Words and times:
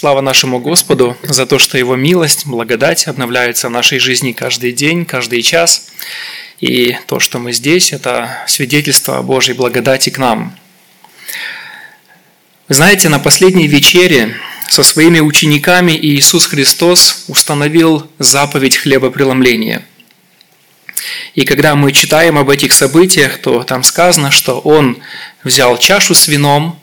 Слава 0.00 0.20
нашему 0.20 0.60
Господу 0.60 1.16
за 1.24 1.44
то, 1.44 1.58
что 1.58 1.76
Его 1.76 1.96
милость, 1.96 2.46
благодать 2.46 3.08
обновляются 3.08 3.66
в 3.66 3.72
нашей 3.72 3.98
жизни 3.98 4.30
каждый 4.30 4.70
день, 4.70 5.04
каждый 5.04 5.42
час. 5.42 5.88
И 6.60 6.96
то, 7.08 7.18
что 7.18 7.40
мы 7.40 7.52
здесь, 7.52 7.92
это 7.92 8.44
свидетельство 8.46 9.18
о 9.18 9.22
Божьей 9.24 9.54
благодати 9.54 10.10
к 10.10 10.18
нам. 10.18 10.56
Вы 12.68 12.76
знаете, 12.76 13.08
на 13.08 13.18
последней 13.18 13.66
вечере 13.66 14.36
со 14.68 14.84
своими 14.84 15.18
учениками 15.18 15.90
Иисус 15.90 16.46
Христос 16.46 17.24
установил 17.26 18.08
заповедь 18.20 18.76
хлебопреломления. 18.76 19.84
И 21.34 21.44
когда 21.44 21.74
мы 21.74 21.90
читаем 21.90 22.38
об 22.38 22.50
этих 22.50 22.72
событиях, 22.72 23.38
то 23.38 23.64
там 23.64 23.82
сказано, 23.82 24.30
что 24.30 24.60
Он 24.60 24.98
взял 25.42 25.76
чашу 25.76 26.14
с 26.14 26.28
вином 26.28 26.78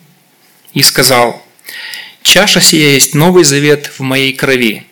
и 0.73 0.82
сказал– 0.84 1.41
Чаша 2.26 2.60
сия 2.60 2.89
есть 2.89 3.14
новый 3.14 3.44
завет 3.44 3.91
в 3.98 4.02
моей 4.02 4.34
крови, 4.34 4.84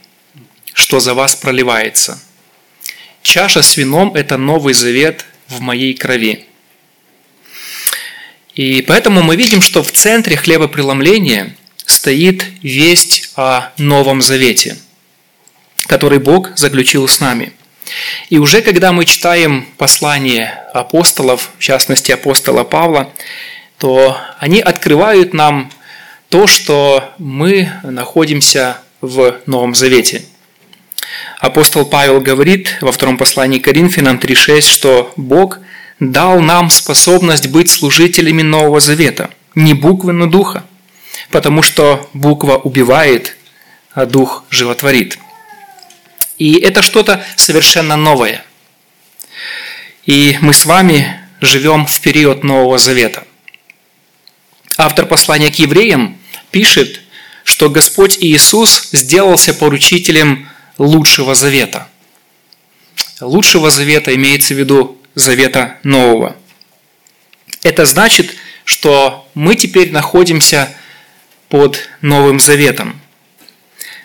что 0.71 0.99
за 0.99 1.15
вас 1.15 1.35
проливается. 1.35 2.21
Чаша 3.23 3.63
с 3.63 3.75
вином– 3.75 4.13
это 4.15 4.37
новый 4.37 4.75
завет 4.75 5.25
в 5.47 5.59
моей 5.59 5.95
крови. 5.95 6.45
И 8.53 8.83
поэтому 8.83 9.23
мы 9.23 9.35
видим, 9.35 9.61
что 9.61 9.81
в 9.81 9.91
центре 9.91 10.37
хлебопреломления 10.37 11.55
стоит 11.85 12.45
весть 12.61 13.31
о 13.35 13.71
Новом 13.77 14.21
Завете, 14.21 14.77
который 15.87 16.19
Бог 16.19 16.55
заключил 16.55 17.07
с 17.07 17.19
нами. 17.19 17.51
И 18.29 18.37
уже 18.37 18.61
когда 18.61 18.93
мы 18.93 19.05
читаем 19.05 19.65
послание 19.77 20.49
апостолов, 20.71 21.49
в 21.57 21.61
частности 21.63 22.11
апостола 22.11 22.63
Павла, 22.63 23.11
то 23.79 24.17
они 24.39 24.59
открывают 24.59 25.33
нам 25.33 25.71
то, 26.33 26.47
что 26.47 27.13
мы 27.19 27.71
находимся 27.83 28.79
в 29.01 29.35
Новом 29.45 29.75
Завете. 29.75 30.23
Апостол 31.39 31.85
Павел 31.85 32.21
говорит 32.21 32.75
во 32.81 32.91
втором 32.91 33.19
послании 33.19 33.59
к 33.59 33.65
Коринфянам 33.65 34.17
3.6, 34.17 34.61
что 34.61 35.13
Бог 35.15 35.59
дал 35.99 36.39
нам 36.39 36.71
способность 36.71 37.49
быть 37.49 37.69
служителями 37.69 38.41
Нового 38.41 38.79
Завета, 38.79 39.29
не 39.53 39.75
буквы, 39.75 40.11
но 40.11 40.25
духа, 40.25 40.63
потому 41.29 41.61
что 41.61 42.09
буква 42.13 42.57
убивает, 42.57 43.37
а 43.93 44.07
дух 44.07 44.43
животворит. 44.49 45.19
И 46.39 46.55
это 46.55 46.81
что-то 46.81 47.23
совершенно 47.35 47.95
новое. 47.95 48.43
И 50.07 50.39
мы 50.41 50.53
с 50.53 50.65
вами 50.65 51.15
живем 51.41 51.85
в 51.85 52.01
период 52.01 52.43
Нового 52.43 52.79
Завета. 52.79 53.23
Автор 54.79 55.05
послания 55.05 55.51
к 55.51 55.59
евреям 55.59 56.17
пишет, 56.53 57.01
что 57.43 57.69
Господь 57.69 58.17
Иисус 58.21 58.89
сделался 58.93 59.53
поручителем 59.53 60.47
лучшего 60.77 61.35
завета. 61.35 61.89
Лучшего 63.19 63.69
завета 63.69 64.15
имеется 64.15 64.53
в 64.53 64.59
виду 64.59 64.97
завета 65.15 65.79
нового. 65.83 66.37
Это 67.63 67.85
значит, 67.85 68.35
что 68.65 69.27
мы 69.33 69.55
теперь 69.55 69.91
находимся 69.91 70.73
под 71.49 71.89
Новым 72.01 72.39
Заветом. 72.39 73.01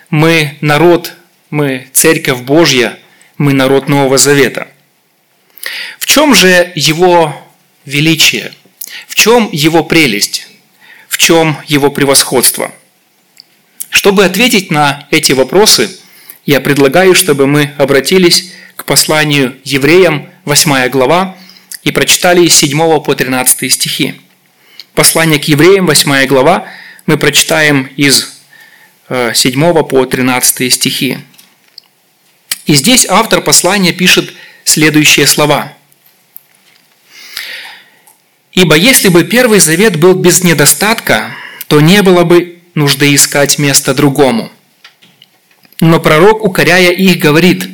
Мы 0.09 0.57
народ, 0.61 1.13
мы 1.49 1.87
Церковь 1.93 2.41
Божья, 2.41 2.97
мы 3.37 3.53
народ 3.53 3.87
Нового 3.89 4.17
Завета. 4.17 4.67
В 5.99 6.05
чем 6.05 6.33
же 6.33 6.71
его 6.75 7.35
величие? 7.85 8.53
В 9.07 9.15
чем 9.15 9.49
его 9.51 9.83
прелесть? 9.83 10.47
Чем 11.19 11.57
его 11.67 11.91
превосходство. 11.91 12.71
Чтобы 13.89 14.23
ответить 14.23 14.71
на 14.71 15.05
эти 15.11 15.33
вопросы, 15.33 15.99
я 16.45 16.61
предлагаю, 16.61 17.13
чтобы 17.13 17.45
мы 17.45 17.73
обратились 17.77 18.53
к 18.77 18.85
посланию 18.85 19.57
евреям, 19.65 20.29
8 20.45 20.87
глава, 20.87 21.35
и 21.83 21.91
прочитали 21.91 22.47
с 22.47 22.55
7 22.55 23.01
по 23.01 23.15
13 23.15 23.69
стихи. 23.69 24.21
Послание 24.93 25.39
к 25.39 25.43
евреям, 25.43 25.87
8 25.87 26.25
глава, 26.25 26.67
мы 27.05 27.17
прочитаем 27.17 27.89
из 27.97 28.39
7 29.09 29.63
э, 29.63 29.83
по 29.83 30.05
13 30.05 30.73
стихи. 30.73 31.17
И 32.65 32.75
здесь 32.75 33.05
автор 33.05 33.41
послания 33.41 33.91
пишет 33.91 34.33
следующие 34.63 35.27
слова– 35.27 35.73
Ибо 38.59 38.75
если 38.75 39.07
бы 39.07 39.23
Первый 39.23 39.61
Завет 39.61 39.95
был 39.95 40.15
без 40.15 40.43
недостатка, 40.43 41.31
то 41.67 41.79
не 41.79 42.01
было 42.01 42.25
бы 42.25 42.59
нужды 42.75 43.15
искать 43.15 43.57
место 43.57 43.93
другому. 43.93 44.51
Но 45.79 46.01
пророк, 46.01 46.43
укоряя 46.43 46.91
их, 46.91 47.19
говорит, 47.19 47.69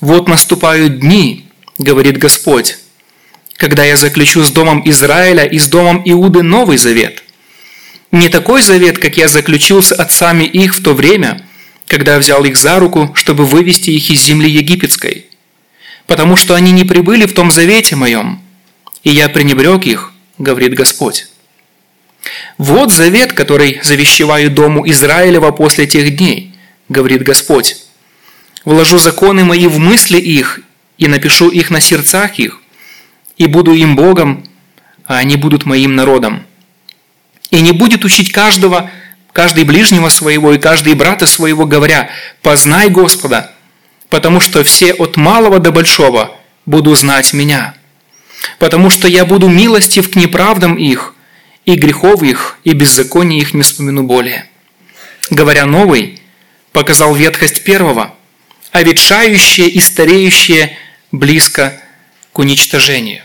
«Вот 0.00 0.28
наступают 0.28 1.00
дни,— 1.00 1.46
говорит 1.78 2.18
Господь,— 2.18 2.78
когда 3.56 3.82
я 3.82 3.96
заключу 3.96 4.44
с 4.44 4.52
домом 4.52 4.80
Израиля 4.84 5.44
и 5.44 5.58
с 5.58 5.66
домом 5.66 6.00
Иуды 6.04 6.44
новый 6.44 6.76
завет. 6.76 7.24
Не 8.12 8.28
такой 8.28 8.62
завет, 8.62 8.98
как 8.98 9.16
я 9.16 9.26
заключил 9.26 9.82
с 9.82 9.90
отцами 9.90 10.44
их 10.44 10.76
в 10.76 10.84
то 10.84 10.94
время, 10.94 11.44
когда 11.88 12.16
взял 12.20 12.44
их 12.44 12.56
за 12.56 12.78
руку, 12.78 13.10
чтобы 13.16 13.44
вывести 13.44 13.90
их 13.90 14.08
из 14.08 14.22
земли 14.22 14.48
египетской. 14.48 15.26
Потому 16.06 16.36
что 16.36 16.54
они 16.54 16.70
не 16.70 16.84
прибыли 16.84 17.26
в 17.26 17.34
том 17.34 17.50
завете 17.50 17.96
моем, 17.96 18.40
и 19.02 19.10
я 19.10 19.28
пренебрег 19.28 19.84
их, 19.84 20.11
говорит 20.38 20.74
Господь. 20.74 21.26
Вот 22.58 22.92
завет, 22.92 23.32
который 23.32 23.80
завещеваю 23.82 24.50
дому 24.50 24.88
Израилева 24.88 25.50
после 25.50 25.86
тех 25.86 26.16
дней, 26.16 26.54
говорит 26.88 27.22
Господь. 27.22 27.76
Вложу 28.64 28.98
законы 28.98 29.44
мои 29.44 29.66
в 29.66 29.78
мысли 29.78 30.18
их 30.18 30.60
и 30.98 31.08
напишу 31.08 31.48
их 31.48 31.70
на 31.70 31.80
сердцах 31.80 32.38
их, 32.38 32.60
и 33.36 33.46
буду 33.46 33.72
им 33.72 33.96
Богом, 33.96 34.44
а 35.04 35.18
они 35.18 35.36
будут 35.36 35.66
моим 35.66 35.96
народом. 35.96 36.46
И 37.50 37.60
не 37.60 37.72
будет 37.72 38.04
учить 38.04 38.30
каждого, 38.30 38.90
каждый 39.32 39.64
ближнего 39.64 40.08
своего 40.08 40.52
и 40.52 40.58
каждый 40.58 40.94
брата 40.94 41.26
своего, 41.26 41.66
говоря, 41.66 42.10
«Познай 42.40 42.88
Господа, 42.88 43.52
потому 44.10 44.38
что 44.38 44.62
все 44.62 44.92
от 44.92 45.16
малого 45.16 45.58
до 45.58 45.72
большого 45.72 46.36
буду 46.66 46.94
знать 46.94 47.32
Меня» 47.32 47.74
потому 48.58 48.90
что 48.90 49.08
я 49.08 49.24
буду 49.24 49.48
милостив 49.48 50.10
к 50.10 50.16
неправдам 50.16 50.76
их, 50.76 51.14
и 51.64 51.74
грехов 51.74 52.22
их, 52.22 52.58
и 52.64 52.72
беззаконий 52.72 53.38
их 53.40 53.54
не 53.54 53.62
вспомину 53.62 54.02
более. 54.02 54.46
Говоря 55.30 55.66
новый, 55.66 56.20
показал 56.72 57.14
ветхость 57.14 57.64
первого, 57.64 58.14
а 58.72 58.82
ветшающее 58.82 59.68
и 59.68 59.80
стареющее 59.80 60.76
близко 61.12 61.80
к 62.32 62.38
уничтожению. 62.38 63.22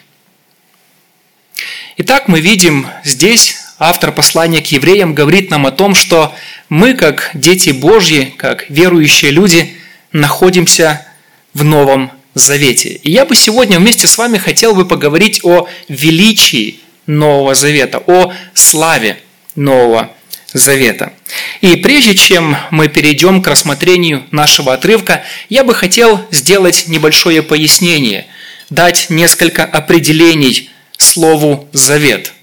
Итак, 1.97 2.27
мы 2.27 2.41
видим 2.41 2.87
здесь, 3.03 3.57
автор 3.79 4.11
послания 4.11 4.61
к 4.61 4.67
евреям 4.67 5.15
говорит 5.15 5.49
нам 5.49 5.65
о 5.65 5.71
том, 5.71 5.95
что 5.95 6.35
мы, 6.69 6.93
как 6.93 7.31
дети 7.33 7.71
Божьи, 7.71 8.33
как 8.37 8.69
верующие 8.69 9.31
люди, 9.31 9.77
находимся 10.11 11.07
в 11.53 11.63
Новом 11.63 12.11
Завете. 12.37 12.89
И 12.89 13.11
я 13.11 13.25
бы 13.25 13.35
сегодня 13.35 13.79
вместе 13.79 14.07
с 14.07 14.17
вами 14.17 14.37
хотел 14.37 14.75
бы 14.75 14.85
поговорить 14.85 15.39
о 15.43 15.67
величии 15.87 16.79
Нового 17.07 17.55
Завета, 17.55 17.97
о 18.05 18.31
славе 18.53 19.17
Нового 19.55 20.11
Завета. 20.53 21.13
И 21.61 21.77
прежде 21.77 22.13
чем 22.13 22.55
мы 22.69 22.89
перейдем 22.89 23.41
к 23.41 23.47
рассмотрению 23.47 24.23
нашего 24.29 24.73
отрывка, 24.73 25.23
я 25.49 25.63
бы 25.63 25.73
хотел 25.73 26.21
сделать 26.29 26.85
небольшое 26.87 27.41
пояснение, 27.41 28.27
дать 28.69 29.09
несколько 29.09 29.65
определений 29.65 30.69
слову 30.97 31.67
«завет». 31.73 32.33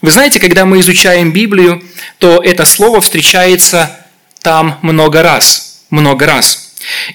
Вы 0.00 0.12
знаете, 0.12 0.38
когда 0.38 0.64
мы 0.64 0.78
изучаем 0.78 1.32
Библию, 1.32 1.82
то 2.18 2.40
это 2.40 2.64
слово 2.64 3.00
встречается 3.00 3.98
там 4.42 4.78
много 4.82 5.22
раз, 5.22 5.82
много 5.90 6.24
раз– 6.26 6.60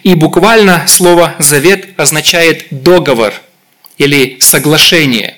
и 0.03 0.15
буквально 0.15 0.87
слово 0.87 1.35
«завет» 1.39 1.89
означает 1.97 2.67
«договор» 2.71 3.33
или 3.97 4.37
«соглашение». 4.39 5.35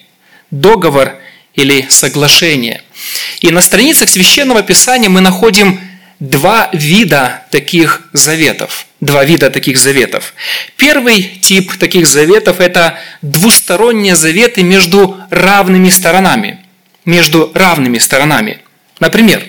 Договор 0.51 1.18
или 1.54 1.88
соглашение. 1.89 2.81
И 3.39 3.51
на 3.51 3.62
страницах 3.62 4.10
Священного 4.10 4.63
Писания 4.63 5.10
мы 5.10 5.22
находим 5.22 5.80
два 6.19 6.69
вида 6.72 7.45
таких 7.51 8.04
заветов. 8.13 8.86
Два 9.00 9.25
вида 9.25 9.50
таких 9.50 9.78
заветов. 9.78 10.33
Первый 10.78 11.24
тип 11.24 11.75
таких 11.78 12.06
заветов– 12.07 12.60
это 12.60 13.00
двусторонние 13.22 14.16
заветы 14.16 14.62
между 14.62 15.18
равными 15.31 15.89
сторонами. 15.89 16.60
Между 17.06 17.51
равными 17.56 17.98
сторонами. 17.98 18.60
Например, 19.00 19.44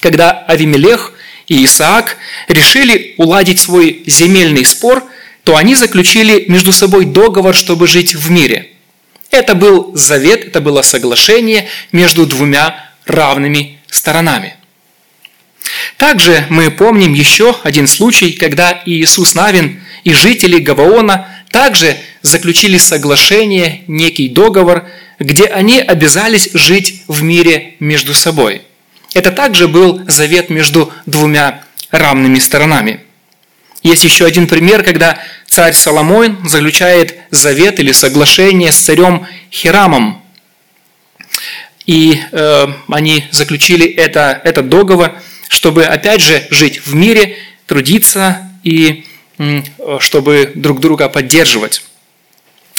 когда 0.00 0.30
Авимелех 0.30 1.12
и 1.48 1.64
Исаак 1.64 2.16
решили 2.48 3.14
уладить 3.18 3.60
свой 3.60 4.02
земельный 4.06 4.64
спор, 4.64 5.04
то 5.44 5.56
они 5.56 5.74
заключили 5.74 6.44
между 6.48 6.72
собой 6.72 7.04
договор, 7.04 7.54
чтобы 7.54 7.86
жить 7.86 8.14
в 8.14 8.30
мире. 8.30 8.70
Это 9.30 9.54
был 9.54 9.92
завет, 9.94 10.46
это 10.46 10.60
было 10.60 10.82
соглашение 10.82 11.68
между 11.92 12.26
двумя 12.26 12.90
равными 13.04 13.78
сторонами. 13.88 14.56
Также 15.96 16.46
мы 16.50 16.70
помним 16.70 17.12
еще 17.12 17.56
один 17.62 17.86
случай, 17.86 18.32
когда 18.32 18.82
Иисус 18.86 19.34
Навин 19.34 19.82
и 20.04 20.12
жители 20.12 20.58
Гаваона 20.58 21.26
также 21.50 21.96
заключили 22.22 22.78
соглашение, 22.78 23.82
некий 23.86 24.28
договор, 24.28 24.88
где 25.18 25.44
они 25.44 25.80
обязались 25.80 26.50
жить 26.52 27.02
в 27.08 27.22
мире 27.22 27.74
между 27.80 28.14
собой. 28.14 28.62
Это 29.16 29.32
также 29.32 29.66
был 29.66 30.02
завет 30.08 30.50
между 30.50 30.92
двумя 31.06 31.64
равными 31.90 32.38
сторонами. 32.38 33.00
Есть 33.82 34.04
еще 34.04 34.26
один 34.26 34.46
пример, 34.46 34.82
когда 34.82 35.18
царь 35.46 35.72
Соломон 35.72 36.46
заключает 36.46 37.16
завет 37.30 37.80
или 37.80 37.92
соглашение 37.92 38.72
с 38.72 38.76
царем 38.76 39.26
Хирамом. 39.50 40.22
И 41.86 42.20
э, 42.30 42.66
они 42.92 43.24
заключили 43.30 43.86
это, 43.90 44.38
этот 44.44 44.68
договор, 44.68 45.14
чтобы 45.48 45.84
опять 45.84 46.20
же 46.20 46.46
жить 46.50 46.84
в 46.84 46.94
мире, 46.94 47.38
трудиться 47.66 48.50
и 48.64 49.06
э, 49.38 49.62
чтобы 49.98 50.52
друг 50.54 50.80
друга 50.80 51.08
поддерживать. 51.08 51.84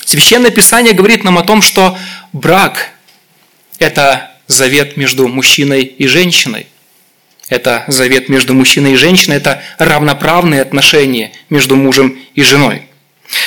Священное 0.06 0.52
Писание 0.52 0.94
говорит 0.94 1.24
нам 1.24 1.40
о 1.40 1.44
том, 1.44 1.64
что 1.64 1.98
брак– 2.32 2.92
это 3.80 4.37
завет 4.48 4.98
между 4.98 5.28
мужчиной 5.28 5.84
и 5.84 6.08
женщиной– 6.08 6.68
это 7.50 7.86
завет 7.88 8.28
между 8.28 8.54
мужчиной 8.54 8.94
и 8.94 8.98
женщиной, 8.98 9.38
это 9.38 9.62
равноправные 9.78 10.62
отношения 10.62 11.32
между 11.50 11.76
мужем 11.76 12.20
и 12.36 12.44
женой. 12.44 12.84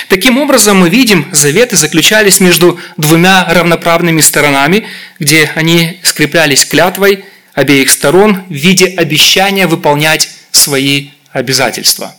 Таким 0.08 0.38
образом, 0.38 0.78
мы 0.78 0.88
видим, 0.88 1.26
заветы 1.32 1.76
заключались 1.76 2.40
между 2.40 2.78
двумя 2.96 3.46
равноправными 3.48 4.20
сторонами, 4.20 4.86
где 5.18 5.50
они 5.54 5.98
скреплялись 6.02 6.64
клятвой 6.64 7.24
обеих 7.54 7.90
сторон 7.90 8.42
в 8.48 8.52
виде 8.52 8.86
обещания 8.86 9.66
выполнять 9.66 10.30
свои 10.50 11.08
обязательства. 11.32 12.14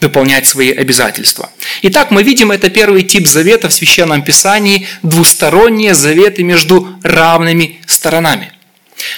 Выполнять 0.00 0.46
свои 0.46 0.72
обязательства. 0.72 1.50
Итак, 1.82 2.10
мы 2.10 2.22
видим, 2.22 2.50
это 2.50 2.68
первый 2.68 3.02
тип 3.02 3.26
завета 3.26 3.68
в 3.68 3.72
Священном 3.72 4.22
Писании, 4.22 4.86
двусторонние 5.02 5.94
заветы 5.94 6.42
между 6.42 6.88
равными 7.02 7.80
сторонами. 7.86 8.52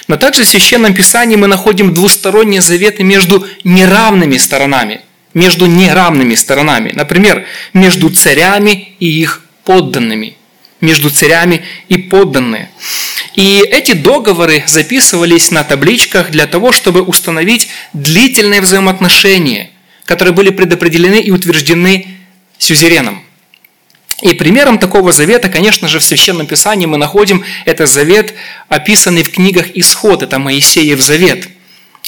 Но 0.07 0.17
также 0.17 0.45
в 0.45 0.49
Священном 0.49 0.95
Писании 0.95 1.37
мы 1.37 1.47
находим 1.47 1.95
двусторонние 1.95 2.61
заветы 2.61 3.03
между 3.03 3.47
неравными 3.65 4.37
сторонами, 4.37 5.01
между 5.35 5.67
неравными 5.67 6.35
сторонами. 6.35 6.93
Например, 6.95 7.45
между 7.73 8.11
царями 8.11 8.95
и 9.01 9.07
их 9.21 9.43
подданными. 9.65 10.37
Между 10.81 11.11
царями 11.11 11.65
и 11.89 11.97
подданные. 11.97 12.71
И 13.35 13.63
эти 13.71 13.93
договоры 13.93 14.65
записывались 14.67 15.51
на 15.51 15.65
табличках 15.65 16.31
для 16.31 16.47
того, 16.47 16.73
чтобы 16.73 17.03
установить 17.03 17.69
длительные 17.93 18.61
взаимоотношения, 18.61 19.71
которые 20.09 20.33
были 20.33 20.49
предопределены 20.49 21.21
и 21.21 21.31
утверждены 21.31 22.07
сюзереном. 22.57 23.23
И 24.23 24.33
примером 24.33 24.79
такого 24.79 25.13
завета, 25.13 25.51
конечно 25.51 25.87
же, 25.87 25.99
в 25.99 26.03
Священном 26.03 26.47
Писании 26.47 26.87
мы 26.87 26.97
находим 26.97 27.45
это 27.67 27.85
завет, 27.85 28.33
описанный 28.71 29.23
в 29.23 29.31
книгах 29.31 29.67
Исход, 29.75 30.23
это 30.23 30.39
Моисеев 30.39 30.99
завет. 31.03 31.49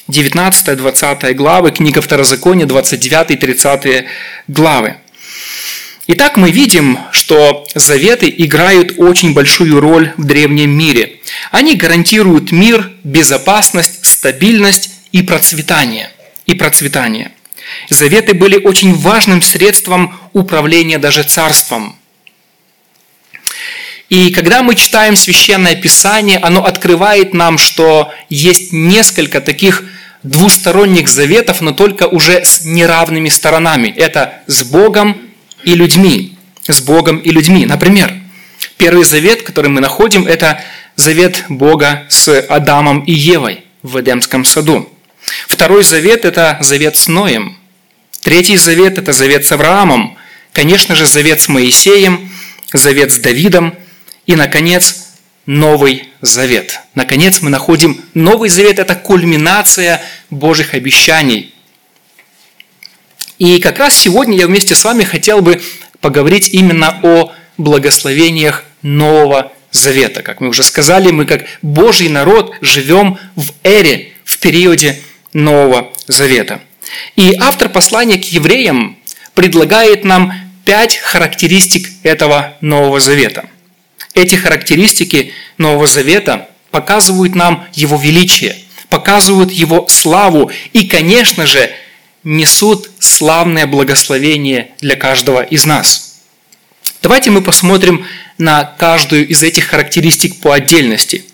19-20 0.09 1.35
главы, 1.35 1.73
книга 1.73 2.01
Второзакония, 2.01 2.65
29-30 2.65 4.07
главы. 4.49 4.97
Итак, 6.07 6.39
мы 6.39 6.51
видим, 6.51 6.99
что 7.13 7.67
заветы 7.75 8.35
играют 8.35 8.95
очень 8.97 9.35
большую 9.35 9.79
роль 9.79 10.15
в 10.17 10.25
древнем 10.25 10.71
мире. 10.71 11.21
Они 11.51 11.77
гарантируют 11.77 12.51
мир, 12.51 12.91
безопасность, 13.05 14.07
стабильность 14.07 14.91
и 15.13 15.21
процветание. 15.21 16.11
И 16.47 16.55
процветание. 16.55 17.33
Заветы 17.89 18.35
были 18.35 18.57
очень 18.57 18.95
важным 18.95 19.43
средством 19.43 20.19
управления 20.33 20.99
даже 20.99 21.23
царством– 21.23 21.97
и 24.11 24.33
когда 24.33 24.65
мы 24.65 24.75
читаем 24.75 25.15
Священное 25.15 25.77
Писание, 25.77 26.39
оно 26.39 26.65
открывает 26.65 27.33
нам, 27.33 27.59
что 27.59 28.13
есть 28.29 28.73
несколько 28.73 29.41
таких 29.41 29.85
двусторонних 30.25 31.09
заветов, 31.09 31.61
но 31.61 31.71
только 31.71 32.09
уже 32.09 32.45
с 32.45 32.65
неравными 32.65 33.29
сторонами. 33.29 33.89
Это 33.89 34.43
с 34.49 34.65
Богом 34.65 35.17
и 35.63 35.77
людьми. 35.77 36.37
С 36.67 36.81
Богом 36.81 37.19
и 37.19 37.31
людьми. 37.31 37.65
Например, 37.67 38.13
первый 38.79 39.05
завет, 39.05 39.43
который 39.43 39.71
мы 39.71 39.81
находим, 39.81 40.27
это 40.27 40.61
завет 40.97 41.45
Бога 41.49 42.05
с 42.09 42.37
Адамом 42.37 43.05
и 43.05 43.13
Евой 43.13 43.63
в 43.85 44.01
Эдемском 44.01 44.45
саду. 44.45 44.93
Второй 45.47 45.85
завет– 45.85 46.25
это 46.25 46.59
завет 46.61 46.97
с 46.97 47.07
Ноем. 47.07 47.60
Третий 48.23 48.57
завет– 48.57 48.99
это 48.99 49.13
завет 49.13 49.47
с 49.47 49.53
Авраамом. 49.53 50.17
Конечно 50.53 50.95
же, 50.95 51.07
завет 51.07 51.41
с 51.41 51.49
Моисеем, 51.49 52.31
завет 52.73 53.13
с 53.13 53.19
Давидом– 53.19 53.75
и, 54.31 54.37
наконец, 54.37 55.09
Новый 55.47 56.09
Завет. 56.21 56.79
Наконец, 56.95 57.41
мы 57.41 57.51
находим 57.51 58.01
Новый 58.15 58.49
Завет– 58.49 58.79
это 58.79 58.95
кульминация 58.95 60.01
Божьих 60.31 60.75
обещаний. 60.75 61.53
И 63.39 63.59
как 63.59 63.81
раз 63.81 63.99
сегодня 63.99 64.39
я 64.39 64.47
вместе 64.47 64.77
с 64.77 64.85
вами 64.85 65.03
хотел 65.03 65.41
бы 65.41 65.61
поговорить 66.01 66.51
именно 66.53 67.01
о 67.03 67.33
благословениях 67.59 68.65
Нового 68.83 69.51
Завета. 69.73 70.23
Как 70.23 70.41
мы 70.41 70.47
уже 70.47 70.63
сказали, 70.63 71.11
мы 71.11 71.27
как 71.27 71.47
Божий 71.61 72.09
народ 72.09 72.55
живем 72.61 73.19
в 73.35 73.51
эре, 73.65 74.13
в 74.25 74.39
периоде 74.39 75.01
Нового 75.33 75.93
Завета. 76.07 76.61
И 77.17 77.35
автор 77.39 77.69
послания 77.69 78.19
к 78.19 78.25
евреям 78.25 78.99
предлагает 79.35 80.05
нам 80.05 80.33
пять 80.65 80.97
характеристик 80.97 81.89
этого 82.03 82.55
Нового 82.61 83.01
Завета– 83.01 83.49
эти 84.15 84.35
характеристики 84.35 85.33
Нового 85.59 85.87
Завета 85.87 86.49
показывают 86.71 87.35
нам 87.35 87.67
Его 87.73 87.97
величие, 87.97 88.57
показывают 88.89 89.51
Его 89.53 89.87
славу 89.89 90.51
и, 90.73 90.87
конечно 90.87 91.47
же, 91.47 91.71
несут 92.25 92.91
славное 92.99 93.67
благословение 93.67 94.71
для 94.81 94.97
каждого 94.97 95.43
из 95.43 95.65
нас. 95.65 96.21
Давайте 97.03 97.31
мы 97.31 97.41
посмотрим 97.41 98.05
на 98.37 98.65
каждую 98.65 99.27
из 99.27 99.43
этих 99.43 99.69
характеристик 99.69 100.41
по 100.41 100.53
отдельности. 100.53 101.25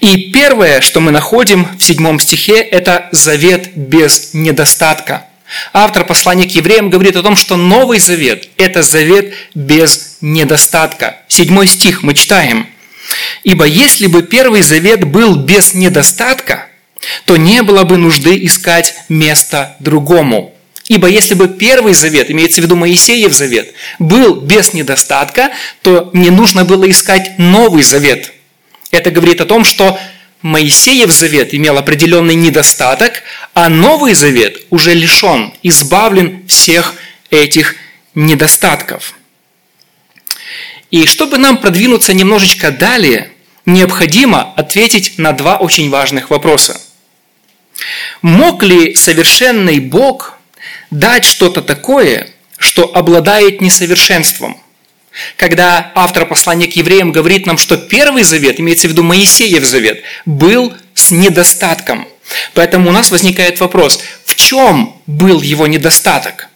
И 0.00 0.30
первое, 0.32 0.80
что 0.80 1.00
мы 1.00 1.10
находим 1.10 1.66
в 1.78 1.82
седьмом 1.82 2.20
стихе, 2.20 2.60
это 2.60 3.08
завет 3.12 3.70
без 3.74 4.34
недостатка. 4.34 5.26
Автор 5.72 6.04
послания 6.04 6.46
к 6.46 6.52
евреям 6.52 6.90
говорит 6.90 7.16
о 7.16 7.22
том, 7.22 7.34
что 7.34 7.56
Новый 7.56 7.98
Завет– 7.98 8.48
это 8.58 8.82
завет 8.82 9.32
без 9.54 10.18
недостатка. 10.20 11.16
Седьмой 11.26 11.66
стих 11.66 12.02
мы 12.02 12.14
читаем. 12.14 12.68
«Ибо 13.44 13.64
если 13.64 14.06
бы 14.06 14.22
Первый 14.22 14.60
Завет 14.60 15.04
был 15.04 15.36
без 15.36 15.72
недостатка, 15.72 16.66
то 17.24 17.36
не 17.38 17.62
было 17.62 17.84
бы 17.84 17.96
нужды 17.96 18.44
искать 18.44 18.94
место 19.08 19.76
другому». 19.78 20.54
Ибо 20.88 21.06
если 21.06 21.34
бы 21.34 21.48
Первый 21.48 21.94
Завет, 21.94 22.30
имеется 22.30 22.60
в 22.60 22.64
виду 22.64 22.74
Моисеев 22.76 23.32
Завет, 23.32 23.74
был 23.98 24.36
без 24.36 24.72
недостатка, 24.72 25.50
то 25.82 26.10
не 26.14 26.30
нужно 26.30 26.64
было 26.64 26.88
искать 26.90 27.38
Новый 27.38 27.82
Завет. 27.82 28.32
Это 28.90 29.10
говорит 29.10 29.40
о 29.40 29.46
том, 29.46 29.64
что 29.64 29.98
Моисеев 30.42 31.10
завет 31.10 31.54
имел 31.54 31.78
определенный 31.78 32.34
недостаток, 32.34 33.22
а 33.54 33.68
Новый 33.68 34.14
завет 34.14 34.62
уже 34.70 34.94
лишен, 34.94 35.52
избавлен 35.62 36.46
всех 36.46 36.94
этих 37.30 37.76
недостатков. 38.14 39.14
И 40.90 41.06
чтобы 41.06 41.36
нам 41.38 41.58
продвинуться 41.58 42.14
немножечко 42.14 42.70
далее, 42.70 43.30
необходимо 43.66 44.54
ответить 44.54 45.18
на 45.18 45.32
два 45.32 45.56
очень 45.56 45.90
важных 45.90 46.30
вопроса. 46.30 46.80
Мог 48.22 48.62
ли 48.62 48.94
совершенный 48.94 49.80
Бог 49.80 50.38
дать 50.90 51.24
что-то 51.24 51.60
такое, 51.60 52.28
что 52.56 52.84
обладает 52.94 53.60
несовершенством– 53.60 54.60
когда 55.36 55.92
автор 55.94 56.26
послания 56.26 56.66
к 56.66 56.76
евреям 56.76 57.12
говорит 57.12 57.46
нам, 57.46 57.58
что 57.58 57.76
Первый 57.76 58.22
Завет, 58.22 58.60
имеется 58.60 58.88
в 58.88 58.90
виду 58.90 59.02
Моисеев 59.02 59.64
Завет, 59.64 60.02
был 60.24 60.74
с 60.94 61.10
недостатком. 61.10 62.06
Поэтому 62.54 62.90
у 62.90 62.92
нас 62.92 63.10
возникает 63.10 63.60
вопрос, 63.60 64.00
в 64.24 64.34
чем 64.34 65.00
был 65.06 65.40
его 65.40 65.66
недостаток? 65.66 66.48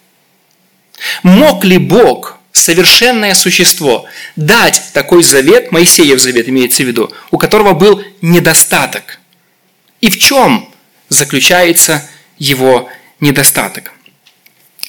Мог 1.23 1.65
ли 1.65 1.77
Бог, 1.77 2.37
совершенное 2.51 3.33
существо, 3.33 4.05
дать 4.35 4.81
такой 4.93 5.23
завет, 5.23 5.71
Моисеев 5.71 6.19
завет 6.19 6.47
имеется 6.47 6.83
в 6.83 6.87
виду, 6.87 7.11
у 7.31 7.37
которого 7.37 7.73
был 7.73 8.03
недостаток? 8.21 9.19
И 9.99 10.09
в 10.09 10.19
чем 10.19 10.69
заключается 11.09 12.07
его 12.37 12.89
недостаток? 13.19 13.91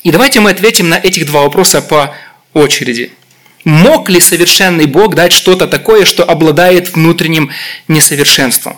И 0.03 0.11
давайте 0.11 0.41
мы 0.41 0.51
ответим 0.51 0.91
на 0.91 0.97
этих 0.97 1.27
два 1.27 1.43
вопроса 1.43 1.81
по 1.81 2.15
очереди– 2.53 3.13
Мог 3.65 4.11
ли 4.11 4.21
совершенный 4.21 4.87
Бог 4.87 5.15
дать 5.15 5.33
что-то 5.33 5.67
такое, 5.67 6.05
что 6.05 6.23
обладает 6.23 6.95
внутренним 6.95 7.51
несовершенством? 7.89 8.77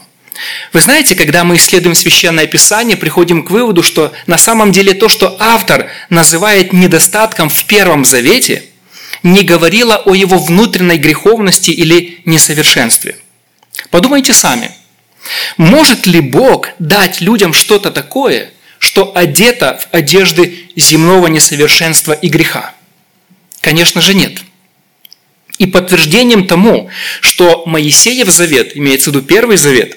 Вы 0.73 0.81
знаете, 0.81 1.15
когда 1.15 1.45
мы 1.45 1.57
исследуем 1.57 1.95
Священное 1.95 2.47
Писание, 2.47 2.97
приходим 2.97 3.43
к 3.43 3.51
выводу, 3.51 3.83
что 3.83 4.13
на 4.27 4.39
самом 4.39 4.71
деле 4.71 4.95
то, 4.95 5.09
что 5.09 5.37
автор 5.41 5.91
называет 6.11 6.73
недостатком 6.73 7.49
в 7.49 7.65
Первом 7.65 8.05
Завете, 8.05 8.65
не 9.23 9.43
говорило 9.43 9.97
о 9.97 10.15
его 10.15 10.39
внутренней 10.39 10.99
греховности 10.99 11.71
или 11.71 12.21
несовершенстве. 12.25 13.17
Подумайте 13.91 14.33
сами. 14.33 14.71
Может 15.57 16.07
ли 16.07 16.21
Бог 16.21 16.69
дать 16.79 17.21
людям 17.21 17.53
что-то 17.53 17.91
такое, 17.91 18.51
что 18.79 19.13
одето 19.17 19.81
в 19.81 19.95
одежды 19.95 20.69
земного 20.77 21.27
несовершенства 21.27 22.13
и 22.13 22.29
греха? 22.29 22.75
Конечно 23.61 24.01
же 24.01 24.15
нет. 24.15 24.43
И 25.59 25.67
подтверждением 25.67 26.47
тому, 26.47 26.91
что 27.21 27.65
Моисеев 27.67 28.29
завет, 28.31 28.77
имеется 28.77 29.11
в 29.11 29.15
виду 29.15 29.27
Первый 29.27 29.57
завет, 29.57 29.97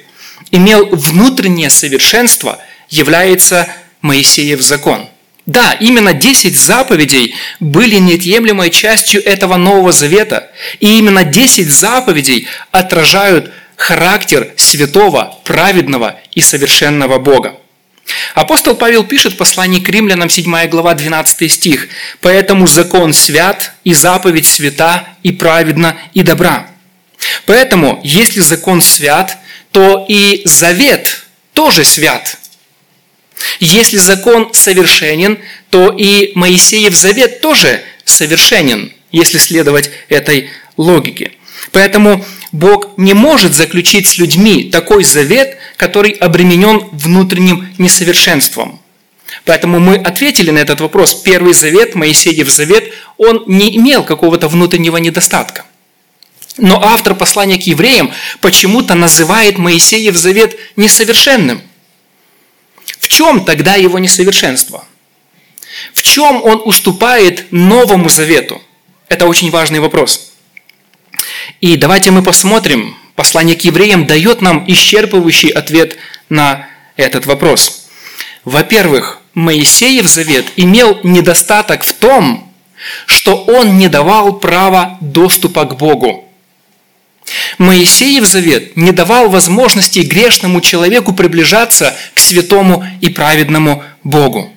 имел 0.51 0.85
внутреннее 0.87 1.69
совершенство, 1.69 2.59
является 2.89 3.67
Моисеев 4.01 4.61
закон. 4.61 5.07
Да, 5.45 5.73
именно 5.73 6.13
10 6.13 6.55
заповедей 6.55 7.33
были 7.59 7.95
неотъемлемой 7.95 8.69
частью 8.69 9.25
этого 9.25 9.57
Нового 9.57 9.91
Завета. 9.91 10.51
И 10.79 10.99
именно 10.99 11.23
10 11.23 11.69
заповедей 11.69 12.47
отражают 12.71 13.51
характер 13.75 14.53
святого, 14.57 15.39
праведного 15.45 16.19
и 16.35 16.41
совершенного 16.41 17.17
Бога. 17.17 17.55
Апостол 18.33 18.75
Павел 18.75 19.03
пишет 19.03 19.33
в 19.33 19.37
послании 19.37 19.79
к 19.79 19.89
римлянам 19.89 20.29
7 20.29 20.67
глава 20.67 20.93
12 20.93 21.51
стих 21.51 21.89
«Поэтому 22.21 22.67
закон 22.67 23.13
свят, 23.13 23.73
и 23.83 23.93
заповедь 23.93 24.47
свята, 24.47 25.07
и 25.23 25.31
праведна, 25.31 25.97
и 26.13 26.21
добра». 26.21 26.67
Поэтому, 27.45 27.99
если 28.03 28.39
закон 28.39 28.81
свят, 28.81 29.37
то 29.71 30.05
и 30.07 30.41
завет 30.45 31.25
тоже 31.53 31.83
свят. 31.83 32.37
Если 33.59 33.97
закон 33.97 34.53
совершенен, 34.53 35.39
то 35.69 35.91
и 35.95 36.31
Моисеев 36.35 36.95
завет 36.95 37.41
тоже 37.41 37.81
совершенен, 38.05 38.93
если 39.11 39.37
следовать 39.37 39.91
этой 40.07 40.49
логике. 40.77 41.31
Поэтому 41.71 42.25
Бог 42.51 42.97
не 42.97 43.13
может 43.13 43.53
заключить 43.53 44.07
с 44.07 44.17
людьми 44.17 44.69
такой 44.71 45.03
завет, 45.03 45.57
который 45.77 46.11
обременен 46.11 46.89
внутренним 46.91 47.69
несовершенством. 47.77 48.79
Поэтому 49.45 49.79
мы 49.79 49.95
ответили 49.95 50.49
на 50.49 50.59
этот 50.59 50.81
вопрос. 50.81 51.13
Первый 51.13 51.53
завет, 51.53 51.95
Моисеев 51.95 52.49
завет, 52.49 52.91
он 53.17 53.43
не 53.47 53.75
имел 53.77 54.03
какого-то 54.03 54.47
внутреннего 54.47 54.97
недостатка. 54.97 55.65
Но 56.57 56.83
автор 56.83 57.15
послания 57.15 57.57
к 57.57 57.67
евреям 57.67 58.11
почему-то 58.41 58.95
называет 58.95 59.57
Моисеев 59.57 60.15
завет 60.15 60.57
несовершенным. 60.75 61.61
В 62.99 63.07
чем 63.07 63.45
тогда 63.45 63.75
его 63.75 63.99
несовершенство? 63.99 64.83
В 65.93 66.01
чем 66.01 66.43
он 66.43 66.61
уступает 66.65 67.51
Новому 67.51 68.09
Завету? 68.09 68.61
Это 69.07 69.25
очень 69.27 69.51
важный 69.51 69.79
вопрос. 69.79 70.33
И 71.61 71.75
давайте 71.75 72.11
мы 72.11 72.23
посмотрим, 72.23 72.95
послание 73.15 73.55
к 73.55 73.61
евреям 73.61 74.05
дает 74.05 74.41
нам 74.41 74.65
исчерпывающий 74.67 75.49
ответ 75.49 75.97
на 76.29 76.67
этот 76.95 77.25
вопрос. 77.25 77.87
Во-первых, 78.45 79.19
Моисеев 79.33 80.07
завет 80.07 80.45
имел 80.55 80.99
недостаток 81.03 81.83
в 81.83 81.93
том, 81.93 82.51
что 83.05 83.43
он 83.43 83.77
не 83.77 83.87
давал 83.87 84.39
права 84.39 84.97
доступа 85.01 85.65
к 85.65 85.77
Богу. 85.77 86.25
Моисеев 87.57 88.25
завет 88.25 88.75
не 88.75 88.91
давал 88.91 89.29
возможности 89.29 89.99
грешному 89.99 90.61
человеку 90.61 91.13
приближаться 91.13 91.95
к 92.15 92.19
святому 92.19 92.85
и 93.01 93.09
праведному 93.09 93.83
Богу. 94.03 94.51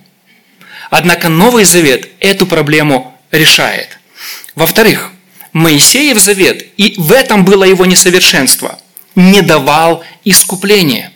Однако 0.90 1.28
Новый 1.28 1.64
Завет 1.64 2.08
эту 2.20 2.46
проблему 2.46 3.18
решает. 3.30 3.98
Во-вторых, 4.54 5.11
Моисеев 5.52 6.18
завет, 6.18 6.66
и 6.76 6.94
в 6.96 7.12
этом 7.12 7.44
было 7.44 7.64
его 7.64 7.84
несовершенство, 7.84 8.78
не 9.14 9.42
давал 9.42 10.02
искупления, 10.24 11.12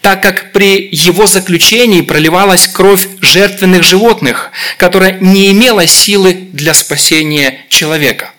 так 0.00 0.22
как 0.22 0.52
при 0.52 0.88
его 0.90 1.26
заключении 1.26 2.00
проливалась 2.00 2.66
кровь 2.66 3.06
жертвенных 3.20 3.84
животных, 3.84 4.50
которая 4.76 5.18
не 5.20 5.52
имела 5.52 5.86
силы 5.86 6.48
для 6.52 6.74
спасения 6.74 7.60
человека. 7.68 8.32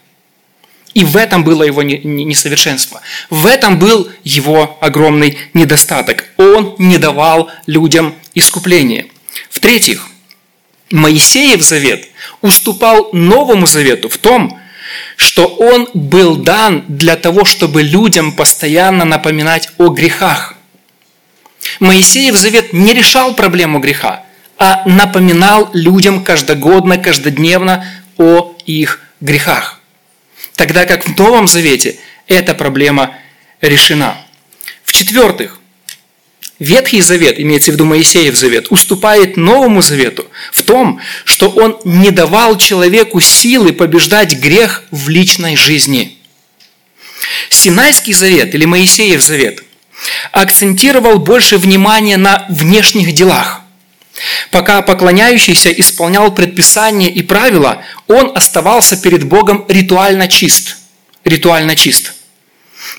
И 0.93 1.03
в 1.03 1.17
этом 1.17 1.43
было 1.43 1.63
его 1.63 1.83
несовершенство. 1.83 3.01
В 3.29 3.47
этом 3.47 3.79
был 3.79 4.09
его 4.23 4.77
огромный 4.79 5.37
недостаток. 5.53 6.25
Он 6.37 6.75
не 6.77 6.97
давал 6.97 7.49
людям 7.67 8.15
искупления. 8.33 9.07
В-третьих, 9.49 10.07
Моисеев 10.91 11.61
завет 11.61 12.07
уступал 12.41 13.09
Новому 13.11 13.67
завету 13.67 14.07
в 14.07 14.17
том, 14.17 14.57
что 15.15 15.47
он 15.47 15.87
был 15.93 16.37
дан 16.37 16.83
для 16.87 17.15
того, 17.15 17.45
чтобы 17.45 17.83
людям 17.83 18.31
постоянно 18.31 19.05
напоминать 19.05 19.69
о 19.77 19.89
грехах. 19.89 20.55
Моисеев 21.79 22.35
завет 22.35 22.73
не 22.73 22.93
решал 22.93 23.33
проблему 23.33 23.79
греха, 23.79 24.23
а 24.57 24.83
напоминал 24.85 25.69
людям 25.73 26.23
каждогодно, 26.23 26.97
каждодневно 26.97 27.85
о 28.17 28.55
их 28.65 29.01
грехах. 29.19 29.79
Тогда 30.55 30.85
как 30.85 31.05
в 31.05 31.17
Новом 31.17 31.47
Завете 31.47 31.97
эта 32.27 32.53
проблема 32.53 33.15
решена. 33.61 34.17
В-четвертых, 34.83 35.59
Ветхий 36.59 37.01
Завет, 37.01 37.39
имеется 37.39 37.71
в 37.71 37.73
виду 37.73 37.85
Моисеев 37.85 38.35
Завет, 38.35 38.67
уступает 38.69 39.35
Новому 39.35 39.81
Завету 39.81 40.25
в 40.53 40.63
том, 40.63 41.01
что 41.25 41.49
он 41.49 41.79
не 41.83 42.11
давал 42.11 42.57
человеку 42.57 43.19
силы 43.19 43.73
побеждать 43.73 44.33
грех 44.39 44.83
в 44.89 45.09
личной 45.09 45.57
жизни. 45.57 46.17
Синайский 47.49 48.13
Завет 48.13 48.55
или 48.55 48.65
Моисеев 48.65 49.21
Завет 49.21 49.63
акцентировал 50.31 51.19
больше 51.19 51.57
внимания 51.57 52.17
на 52.17 52.45
внешних 52.49 53.13
делах. 53.13 53.61
Пока 54.51 54.81
поклоняющийся 54.81 55.71
исполнял 55.71 56.33
предписания 56.33 57.09
и 57.09 57.21
правила, 57.21 57.83
он 58.07 58.31
оставался 58.35 58.95
перед 58.95 59.25
Богом 59.25 59.65
ритуально 59.67 60.29
чист. 60.29 60.77
Ритуально 61.25 61.75
чист. 61.75 62.14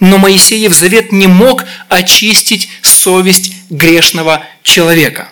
Но 0.00 0.18
Моисеев 0.18 0.74
завет 0.74 1.12
не 1.12 1.26
мог 1.26 1.64
очистить 1.88 2.68
совесть 2.82 3.52
грешного 3.70 4.44
человека. 4.62 5.28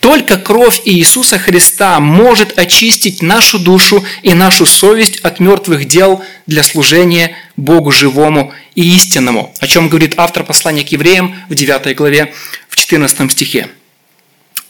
Только 0.00 0.38
кровь 0.38 0.80
Иисуса 0.86 1.38
Христа 1.38 2.00
может 2.00 2.58
очистить 2.58 3.22
нашу 3.22 3.58
душу 3.58 4.04
и 4.22 4.32
нашу 4.32 4.64
совесть 4.64 5.20
от 5.20 5.38
мертвых 5.38 5.84
дел 5.84 6.22
для 6.46 6.62
служения 6.62 7.36
Богу 7.56 7.90
живому 7.90 8.54
и 8.74 8.96
истинному, 8.96 9.54
о 9.60 9.66
чем 9.66 9.88
говорит 9.88 10.14
автор 10.16 10.44
послания 10.44 10.84
к 10.84 10.92
евреям 10.92 11.34
в 11.50 11.54
9 11.54 11.94
главе 11.94 12.32
в 12.68 12.76
14 12.76 13.30
стихе. 13.32 13.68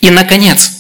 И, 0.01 0.11
наконец, 0.11 0.73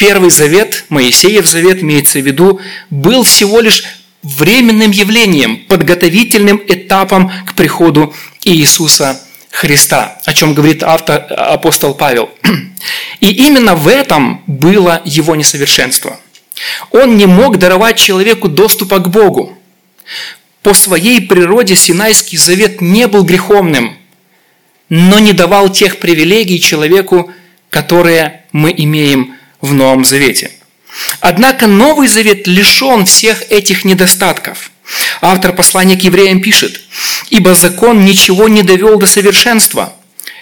Первый 0.00 0.30
завет, 0.30 0.86
Моисеев 0.88 1.44
завет, 1.44 1.82
имеется 1.82 2.20
в 2.20 2.26
виду, 2.26 2.58
был 2.88 3.22
всего 3.22 3.60
лишь 3.60 3.84
временным 4.22 4.92
явлением, 4.92 5.58
подготовительным 5.68 6.56
к 7.46 7.54
приходу 7.54 8.14
Иисуса 8.44 9.20
Христа, 9.50 10.18
о 10.24 10.32
чем 10.32 10.54
говорит 10.54 10.82
автор, 10.82 11.24
апостол 11.30 11.94
Павел. 11.94 12.30
И 13.20 13.30
именно 13.30 13.74
в 13.74 13.88
этом 13.88 14.42
было 14.46 15.02
его 15.04 15.36
несовершенство. 15.36 16.18
Он 16.90 17.16
не 17.16 17.26
мог 17.26 17.58
даровать 17.58 17.98
человеку 17.98 18.48
доступа 18.48 18.98
к 18.98 19.08
Богу. 19.08 19.56
По 20.62 20.74
своей 20.74 21.20
природе 21.20 21.76
Синайский 21.76 22.38
завет 22.38 22.80
не 22.80 23.06
был 23.06 23.24
греховным, 23.24 23.96
но 24.88 25.18
не 25.18 25.32
давал 25.32 25.70
тех 25.70 25.98
привилегий 25.98 26.60
человеку, 26.60 27.30
которые 27.70 28.44
мы 28.52 28.74
имеем 28.76 29.36
в 29.60 29.72
Новом 29.72 30.04
Завете– 30.04 30.50
Однако 31.20 31.66
Новый 31.66 32.08
Завет 32.08 32.46
лишен 32.46 33.06
всех 33.06 33.50
этих 33.50 33.84
недостатков. 33.84 34.70
Автор 35.20 35.52
послания 35.52 35.96
к 35.96 36.02
евреям 36.02 36.40
пишет, 36.40 36.80
«Ибо 37.30 37.54
закон 37.54 38.04
ничего 38.04 38.48
не 38.48 38.62
довел 38.62 38.98
до 38.98 39.06
совершенства». 39.06 39.92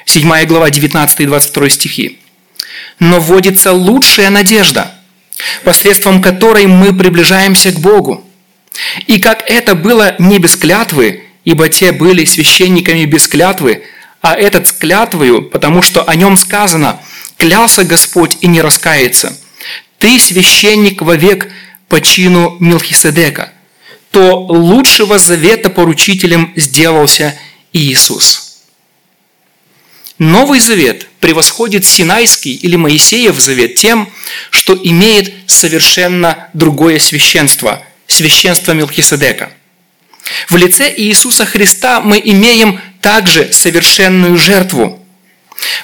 7 0.05 0.47
глава 0.47 0.71
19 0.71 1.21
и 1.21 1.27
22 1.27 1.69
стихи. 1.71 2.19
«Но 2.99 3.21
вводится 3.21 3.73
лучшая 3.73 4.31
надежда, 4.31 4.95
посредством 5.65 6.23
которой 6.23 6.67
мы 6.67 6.95
приближаемся 6.95 7.73
к 7.73 7.81
Богу. 7.81 8.25
И 9.07 9.19
как 9.21 9.43
это 9.51 9.75
было 9.75 10.15
не 10.19 10.39
без 10.39 10.57
клятвы, 10.57 11.25
ибо 11.45 11.69
те 11.69 11.93
были 11.93 12.25
священниками 12.25 13.05
без 13.05 13.29
клятвы, 13.29 13.83
а 14.21 14.35
этот 14.35 14.67
с 14.67 14.73
клятвою, 14.73 15.43
потому 15.43 15.83
что 15.83 16.03
о 16.03 16.15
нем 16.15 16.37
сказано, 16.37 17.01
клялся 17.37 17.85
Господь 17.85 18.39
и 18.41 18.47
не 18.47 18.61
раскается» 18.61 19.37
ты 19.99 20.19
священник 20.19 21.03
вовек 21.03 21.49
по 21.89 22.01
чину 22.01 22.57
Милхиседека, 22.61 23.53
то 24.11 24.39
лучшего 24.39 25.19
завета 25.19 25.71
поручителем 25.71 26.53
сделался 26.57 27.39
Иисус. 27.73 28.63
Новый 30.19 30.59
Завет 30.59 31.07
превосходит 31.21 31.85
Синайский 31.85 32.55
или 32.55 32.77
Моисеев 32.77 33.39
Завет 33.39 33.77
тем, 33.77 34.11
что 34.51 34.75
имеет 34.75 35.33
совершенно 35.47 36.49
другое 36.55 36.99
священство– 36.99 37.85
священство 38.09 38.73
Мелхиседека. 38.73 39.53
В 40.49 40.57
лице 40.57 40.93
Иисуса 40.97 41.47
Христа 41.47 42.01
мы 42.01 42.21
имеем 42.23 42.81
также 43.01 43.53
совершенную 43.53 44.37
жертву. 44.37 45.05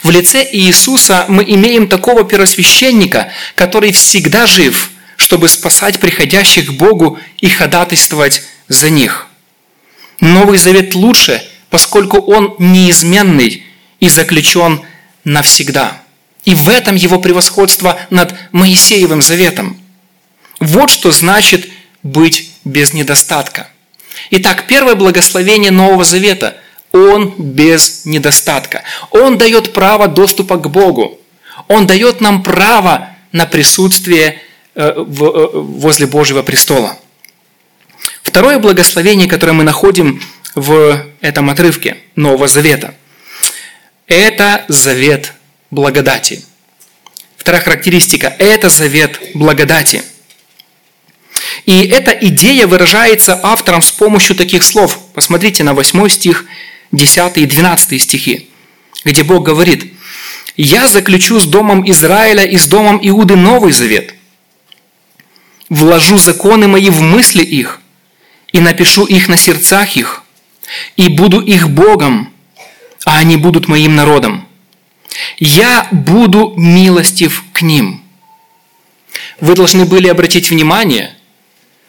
В 0.03 0.11
лице 0.11 0.47
Иисуса 0.53 1.27
мы 1.29 1.45
имеем 1.45 1.89
такого 1.89 2.25
первосвященника, 2.25 3.33
который 3.55 3.93
всегда 3.93 4.47
жив, 4.47 4.91
чтобы 5.17 5.49
спасать 5.49 6.01
приходящих 6.01 6.67
к 6.67 6.73
Богу 6.73 7.19
и 7.39 7.49
ходатайствовать 7.49 8.43
за 8.69 8.91
них. 8.91 9.27
Новый 10.21 10.59
Завет 10.59 10.95
лучше, 10.95 11.43
поскольку 11.71 12.19
он 12.19 12.55
неизменный 12.59 13.65
и 14.01 14.09
заключен 14.09 14.83
навсегда. 15.25 16.01
И 16.45 16.55
в 16.55 16.69
этом 16.69 16.95
его 16.95 17.19
превосходство 17.19 17.99
над 18.11 18.35
Моисеевым 18.53 19.23
Заветом. 19.23 19.81
Вот 20.61 20.91
что 20.91 21.11
значит 21.11 21.69
быть 22.03 22.51
без 22.65 22.93
недостатка. 22.93 23.69
Итак, 24.31 24.65
первое 24.69 24.95
благословение 24.95 25.71
Нового 25.71 26.05
Завета– 26.05 26.57
он 26.95 27.35
без 27.37 28.05
недостатка. 28.05 28.85
Он 29.11 29.37
дает 29.37 29.73
право 29.73 30.07
доступа 30.07 30.59
к 30.59 30.71
Богу. 30.71 31.19
Он 31.67 31.89
дает 31.89 32.21
нам 32.21 32.45
право 32.45 33.09
на 33.33 33.47
присутствие 33.47 34.41
возле 34.75 36.07
Божьего 36.07 36.43
престола. 36.43 36.99
Второе 38.23 38.59
благословение, 38.59 39.29
которое 39.29 39.53
мы 39.53 39.65
находим 39.65 40.21
в 40.55 41.05
этом 41.21 41.51
отрывке 41.51 41.99
Нового 42.17 42.49
Завета, 42.49 42.95
это 44.07 44.65
завет 44.69 45.33
благодати. 45.71 46.43
Вторая 47.37 47.63
характеристика– 47.63 48.35
это 48.39 48.69
завет 48.69 49.21
благодати– 49.35 50.03
и 51.67 51.85
эта 51.87 52.11
идея 52.11 52.67
выражается 52.67 53.39
автором 53.43 53.83
с 53.83 53.91
помощью 53.91 54.37
таких 54.37 54.63
слов. 54.63 54.99
Посмотрите 55.15 55.65
на 55.65 55.75
8 55.75 56.09
стих, 56.09 56.45
10 56.93 57.39
и 57.39 57.47
12 57.47 58.03
стихи, 58.03 58.51
где 59.05 59.23
Бог 59.23 59.45
говорит, 59.45 59.93
«Я 60.57 60.87
заключу 60.87 61.41
с 61.41 61.47
домом 61.47 61.89
Израиля 61.91 62.45
и 62.45 62.57
с 62.57 62.67
домом 62.67 63.01
Иуды 63.03 63.37
новый 63.37 63.73
завет. 63.73 64.15
Вложу 65.75 66.19
законы 66.19 66.69
мои 66.69 66.89
в 66.91 67.01
мысли 67.01 67.43
их, 67.43 67.81
и 68.53 68.61
напишу 68.61 69.05
их 69.05 69.29
на 69.29 69.37
сердцах 69.37 69.97
их, 69.97 70.23
и 70.97 71.09
буду 71.09 71.41
их 71.41 71.69
Богом, 71.69 72.33
а 73.05 73.19
они 73.19 73.37
будут 73.37 73.67
моим 73.67 73.97
народом. 73.97 74.47
Я 75.39 75.89
буду 75.91 76.55
милостив 76.57 77.45
к 77.53 77.63
ним». 77.63 78.03
Вы 79.41 79.55
должны 79.55 79.85
были 79.85 80.09
обратить 80.09 80.51
внимание– 80.51 81.17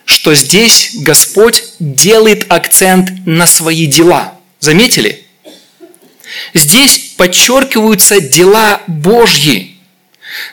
что 0.06 0.36
здесь 0.36 0.92
Господь 0.94 1.63
делает 1.80 2.51
акцент 2.51 3.10
на 3.25 3.48
свои 3.48 3.88
дела. 3.88 4.36
Заметили? 4.60 5.25
Здесь 6.54 7.13
подчеркиваются 7.18 8.22
дела 8.22 8.82
Божьи. 8.88 9.77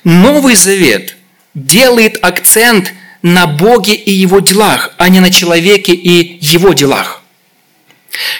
Новый 0.05 0.57
Завет 0.57 1.17
делает 1.55 2.19
акцент 2.23 2.95
на 3.23 3.47
Боге 3.47 3.95
и 3.95 4.12
Его 4.12 4.41
делах, 4.41 4.93
а 4.99 5.09
не 5.09 5.21
на 5.21 5.31
человеке 5.31 5.93
и 5.93 6.38
Его 6.41 6.73
делах. 6.73 7.23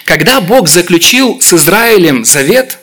Когда 0.05 0.41
Бог 0.41 0.69
заключил 0.69 1.41
с 1.41 1.53
Израилем 1.53 2.25
завет, 2.25 2.79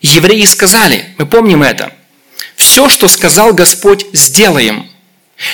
евреи 0.00 0.44
сказали, 0.46 1.04
мы 1.18 1.26
помним 1.26 1.62
это, 1.62 1.92
все, 2.56 2.88
что 2.88 3.08
сказал 3.08 3.52
Господь, 3.52 4.06
сделаем– 4.12 4.88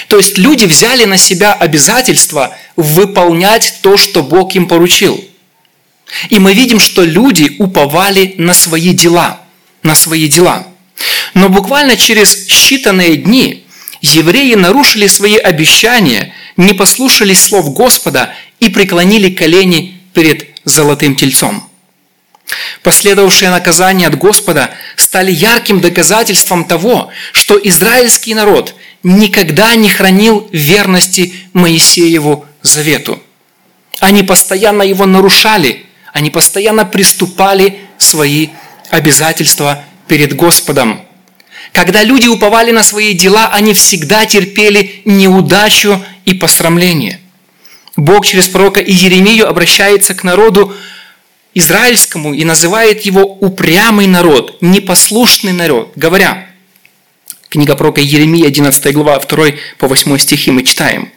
то 0.09 0.17
есть 0.17 0.39
люди 0.39 0.65
взяли 0.65 1.05
на 1.05 1.17
себя 1.17 1.53
обязательство 1.53 2.57
выполнять 2.77 3.79
то, 3.83 3.97
что 3.97 4.23
Бог 4.23 4.55
им 4.55 4.69
поручил. 4.69 5.23
И 6.29 6.39
мы 6.39 6.53
видим, 6.53 6.79
что 6.79 7.03
люди 7.03 7.57
уповали 7.59 8.35
на 8.39 8.55
свои 8.55 8.93
дела, 8.93 9.41
на 9.83 9.95
свои 9.95 10.29
дела. 10.29 10.67
Но 11.35 11.49
буквально 11.49 11.97
через 11.97 12.49
считанные 12.49 13.17
дни 13.17 13.62
евреи 14.03 14.55
нарушили 14.55 15.07
свои 15.07 15.37
обещания, 15.37 16.35
не 16.57 16.75
послушались 16.75 17.43
слов 17.43 17.73
Господа 17.73 18.35
и 18.61 18.69
преклонили 18.69 19.31
колени 19.31 20.01
перед 20.13 20.49
золотым 20.65 21.17
тельцом. 21.17 21.69
Последовавшие 22.83 23.51
наказания 23.51 24.09
от 24.09 24.19
Господа 24.19 24.71
стали 24.97 25.31
ярким 25.31 25.81
доказательством 25.81 26.65
того, 26.65 27.11
что 27.33 27.59
израильский 27.63 28.35
народ 28.35 28.75
никогда 29.03 29.75
не 29.75 29.89
хранил 29.89 30.49
верности 30.53 31.35
Моисееву 31.53 32.45
завету. 32.61 33.23
Они 34.01 34.23
постоянно 34.23 34.83
его 34.83 35.07
нарушали, 35.07 35.87
они 36.13 36.31
постоянно 36.31 36.85
приступали 36.85 37.81
свои 37.99 38.49
обязательства 38.91 39.85
перед 40.09 40.35
Господом. 40.35 41.03
Когда 41.73 42.03
люди 42.03 42.29
уповали 42.29 42.71
на 42.71 42.83
свои 42.83 43.15
дела, 43.15 43.49
они 43.53 43.73
всегда 43.73 44.27
терпели 44.27 45.03
неудачу 45.05 46.05
и 46.25 46.35
посрамление. 46.35 47.21
Бог 47.97 48.27
через 48.27 48.49
пророка 48.49 48.81
Иеремию 48.81 49.49
обращается 49.49 50.15
к 50.15 50.25
народу 50.25 50.75
израильскому 51.55 52.35
и 52.35 52.45
называет 52.45 53.03
его 53.03 53.23
упрямый 53.23 54.07
народ, 54.07 54.59
непослушный 54.61 55.53
народ, 55.53 55.93
говоря– 55.97 56.47
Книга 57.53 57.77
пророка 57.77 58.01
Еремия, 58.01 58.47
11 58.47 58.95
глава, 58.95 59.19
2 59.19 59.47
по 59.77 59.87
8 59.87 60.17
стихи 60.17 60.51
мы 60.51 60.63
читаем. 60.63 61.13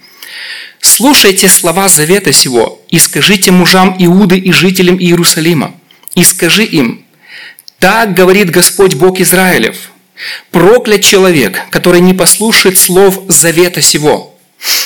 «Слушайте 0.81 1.47
слова 1.47 1.87
завета 1.87 2.33
сего, 2.33 2.81
и 2.89 2.99
скажите 2.99 3.51
мужам 3.51 3.95
Иуды 3.99 4.37
и 4.37 4.51
жителям 4.51 4.99
Иерусалима, 4.99 5.73
и 6.13 6.25
скажи 6.25 6.65
им, 6.65 7.05
так 7.79 8.13
говорит 8.13 8.49
Господь 8.49 8.95
Бог 8.95 9.21
Израилев, 9.21 9.77
проклят 10.51 11.01
человек, 11.01 11.61
который 11.69 12.01
не 12.01 12.13
послушает 12.13 12.79
слов 12.79 13.21
завета 13.27 13.81
сего, 13.81 14.35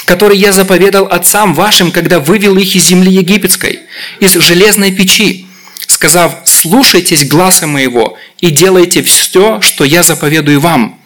который 0.05 0.37
я 0.37 0.51
заповедал 0.51 1.05
отцам 1.05 1.53
вашим, 1.53 1.91
когда 1.91 2.19
вывел 2.19 2.57
их 2.57 2.75
из 2.75 2.87
земли 2.87 3.11
египетской, 3.11 3.81
из 4.19 4.33
железной 4.33 4.91
печи, 4.91 5.47
сказав, 5.87 6.35
слушайтесь 6.45 7.27
гласа 7.27 7.67
моего 7.67 8.17
и 8.39 8.49
делайте 8.49 9.03
все, 9.03 9.61
что 9.61 9.83
я 9.83 10.03
заповедую 10.03 10.59
вам, 10.59 10.99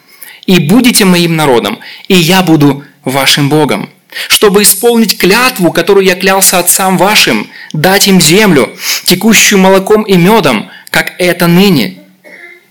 и 0.46 0.58
будете 0.58 1.04
моим 1.04 1.36
народом, 1.36 1.80
и 2.08 2.14
я 2.14 2.42
буду 2.42 2.84
вашим 3.04 3.48
Богом. 3.48 3.90
Чтобы 4.28 4.62
исполнить 4.62 5.18
клятву, 5.18 5.72
которую 5.72 6.06
я 6.06 6.14
клялся 6.14 6.58
отцам 6.60 6.96
вашим, 6.96 7.50
дать 7.72 8.06
им 8.06 8.20
землю, 8.20 8.76
текущую 9.06 9.58
молоком 9.58 10.02
и 10.02 10.16
медом, 10.16 10.70
как 10.90 11.14
это 11.18 11.48
ныне. 11.48 12.03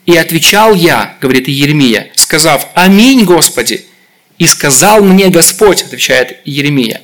И 0.05 0.17
отвечал 0.17 0.73
я, 0.73 1.15
говорит 1.21 1.47
Еремия, 1.47 2.11
сказав, 2.15 2.67
«Аминь, 2.75 3.23
Господи!» 3.23 3.85
И 4.37 4.45
сказал 4.45 5.01
мне 5.01 5.29
Господь, 5.29 5.83
отвечает 5.83 6.39
Еремия, 6.43 7.01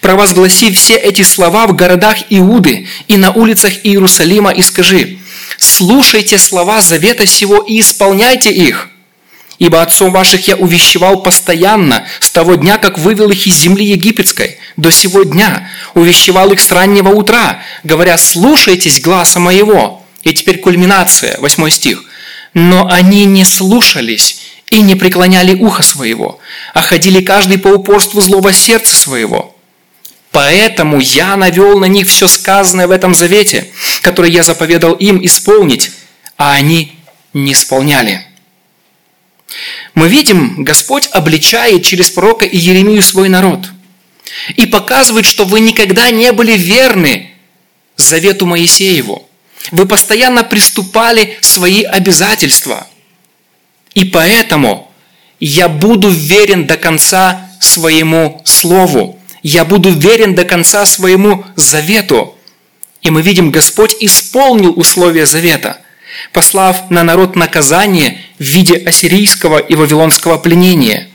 провозгласи 0.00 0.72
все 0.72 0.94
эти 0.94 1.22
слова 1.22 1.66
в 1.66 1.76
городах 1.76 2.16
Иуды 2.30 2.88
и 3.08 3.16
на 3.16 3.30
улицах 3.30 3.72
Иерусалима 3.84 4.50
и 4.50 4.62
скажи, 4.62 5.18
слушайте 5.58 6.38
слова 6.38 6.80
завета 6.80 7.26
сего 7.26 7.58
и 7.58 7.80
исполняйте 7.80 8.50
их, 8.50 8.88
Ибо 9.62 9.80
отцом 9.80 10.10
ваших 10.10 10.48
я 10.48 10.56
увещевал 10.56 11.22
постоянно, 11.22 12.04
с 12.18 12.32
того 12.32 12.56
дня, 12.56 12.78
как 12.78 12.98
вывел 12.98 13.30
их 13.30 13.46
из 13.46 13.58
земли 13.58 13.84
египетской, 13.84 14.58
до 14.76 14.90
сего 14.90 15.22
дня. 15.22 15.68
Увещевал 15.94 16.50
их 16.50 16.60
с 16.60 16.72
раннего 16.72 17.10
утра, 17.10 17.62
говоря, 17.84 18.18
слушайтесь 18.18 19.00
гласа 19.00 19.38
моего. 19.38 20.04
И 20.24 20.34
теперь 20.34 20.58
кульминация, 20.58 21.38
восьмой 21.38 21.70
стих. 21.70 22.02
Но 22.54 22.88
они 22.90 23.24
не 23.24 23.44
слушались 23.44 24.40
и 24.70 24.80
не 24.82 24.94
преклоняли 24.94 25.54
ухо 25.54 25.82
своего, 25.82 26.38
а 26.74 26.82
ходили 26.82 27.22
каждый 27.22 27.58
по 27.58 27.68
упорству 27.68 28.20
злого 28.20 28.52
сердца 28.52 28.94
своего. 28.94 29.56
Поэтому 30.30 30.98
я 30.98 31.36
навел 31.36 31.78
на 31.78 31.84
них 31.84 32.08
все 32.08 32.26
сказанное 32.26 32.86
в 32.86 32.90
этом 32.90 33.14
завете, 33.14 33.70
который 34.00 34.30
я 34.30 34.42
заповедал 34.42 34.94
им 34.94 35.24
исполнить, 35.24 35.90
а 36.38 36.52
они 36.52 36.92
не 37.34 37.52
исполняли. 37.52 38.26
Мы 39.94 40.08
видим, 40.08 40.64
Господь 40.64 41.08
обличает 41.12 41.84
через 41.84 42.10
пророка 42.10 42.46
Иеремию 42.46 43.02
свой 43.02 43.28
народ 43.28 43.70
и 44.56 44.66
показывает, 44.66 45.26
что 45.26 45.44
вы 45.44 45.60
никогда 45.60 46.10
не 46.10 46.32
были 46.32 46.56
верны 46.56 47.30
завету 47.96 48.46
Моисееву. 48.46 49.28
Вы 49.70 49.86
постоянно 49.86 50.44
приступали 50.44 51.38
свои 51.40 51.82
обязательства. 51.82 52.86
И 53.94 54.04
поэтому 54.04 54.90
я 55.40 55.68
буду 55.68 56.08
верен 56.08 56.66
до 56.66 56.76
конца 56.76 57.48
своему 57.60 58.42
слову. 58.44 59.18
Я 59.42 59.64
буду 59.64 59.90
верен 59.90 60.34
до 60.34 60.44
конца 60.44 60.84
своему 60.86 61.44
завету. 61.56 62.36
И 63.02 63.10
мы 63.10 63.22
видим, 63.22 63.50
Господь 63.50 63.94
исполнил 64.00 64.72
условия 64.78 65.26
завета. 65.26 65.78
послав 66.32 66.90
на 66.90 67.02
народ 67.02 67.36
наказание 67.36 68.20
в 68.38 68.42
виде 68.42 68.76
ассирийского 68.76 69.58
и 69.58 69.74
вавилонского 69.74 70.38
пленения. 70.38 71.08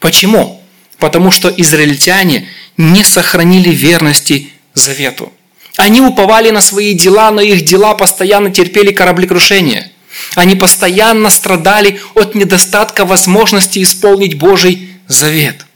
Почему? 0.00 0.62
Потому 0.98 1.30
что 1.30 1.48
израильтяне 1.48 2.48
не 2.76 3.04
сохранили 3.04 3.70
верности 3.70 4.50
завету. 4.74 5.32
Они 5.78 6.00
уповали 6.00 6.50
на 6.50 6.60
свои 6.60 6.92
дела, 6.92 7.30
но 7.30 7.40
их 7.40 7.64
дела 7.64 7.94
постоянно 7.94 8.50
терпели 8.50 8.90
кораблекрушение. 8.90 9.92
Они 10.34 10.56
постоянно 10.56 11.30
страдали 11.30 12.00
от 12.14 12.34
недостатка 12.34 13.04
возможности 13.04 13.80
исполнить 13.80 14.36
Божий 14.36 14.90
завет. 15.06 15.66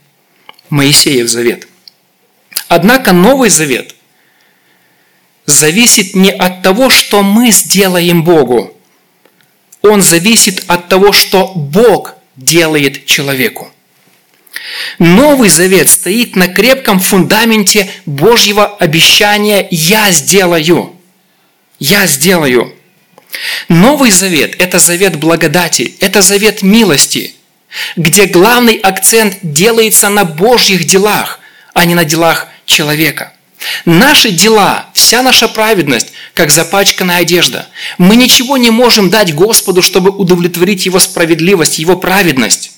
Моисеев 0.69 1.29
завет. 1.29 1.69
Однако 2.67 3.13
Новый 3.13 3.49
Завет 3.49 3.95
зависит 5.45 6.15
не 6.15 6.31
от 6.31 6.61
того, 6.63 6.89
что 6.89 7.23
мы 7.23 7.51
сделаем 7.51 8.23
Богу. 8.23 8.75
Он 9.81 10.01
зависит 10.01 10.65
от 10.67 10.89
того, 10.89 11.13
что 11.13 11.47
Бог 11.55 12.15
делает 12.35 13.05
человеку. 13.05 13.71
Новый 14.99 15.49
Завет 15.49 15.89
стоит 15.89 16.35
на 16.35 16.47
крепком 16.47 16.99
фундаменте 16.99 17.89
Божьего 18.05 18.65
обещания 18.65 19.67
«Я 19.71 20.11
сделаю». 20.11 20.95
«Я 21.79 22.07
сделаю». 22.07 22.73
Новый 23.67 24.11
Завет– 24.11 24.55
это 24.59 24.79
завет 24.79 25.17
благодати, 25.17 25.95
это 25.99 26.21
завет 26.21 26.61
милости, 26.61 27.33
где 27.95 28.25
главный 28.25 28.75
акцент 28.75 29.37
делается 29.41 30.09
на 30.09 30.23
Божьих 30.23 30.85
делах, 30.85 31.39
а 31.73 31.85
не 31.85 31.95
на 31.95 32.05
делах 32.05 32.47
человека. 32.65 33.33
Наши 33.85 34.29
дела, 34.29 34.89
вся 34.93 35.21
наша 35.23 35.47
праведность, 35.47 36.13
как 36.33 36.51
запачканная 36.51 37.17
одежда. 37.17 37.67
Мы 37.97 38.15
ничего 38.15 38.57
не 38.57 38.69
можем 38.69 39.09
дать 39.09 39.33
Господу, 39.33 39.81
чтобы 39.81 40.11
удовлетворить 40.11 40.85
Его 40.85 40.99
справедливость, 40.99 41.79
Его 41.79 41.97
праведность. 41.97 42.72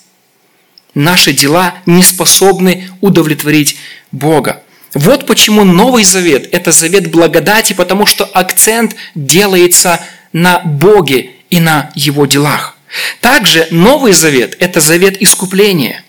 Наши 0.96 1.34
дела 1.34 1.76
не 1.86 2.02
способны 2.02 2.90
удовлетворить 3.02 3.78
Бога. 4.12 4.64
Вот 4.94 5.28
почему 5.28 5.66
Новый 5.66 6.06
Завет– 6.06 6.48
это 6.54 6.72
завет 6.72 7.12
благодати, 7.12 7.74
потому 7.74 8.06
что 8.06 8.24
акцент 8.24 8.96
делается 9.14 10.00
на 10.32 10.60
Боге 10.60 11.32
и 11.50 11.60
на 11.60 11.92
Его 11.96 12.26
делах. 12.26 12.78
Также 13.20 13.68
Новый 13.72 14.14
Завет– 14.14 14.56
это 14.60 14.80
завет 14.80 15.22
искупления. 15.22 16.02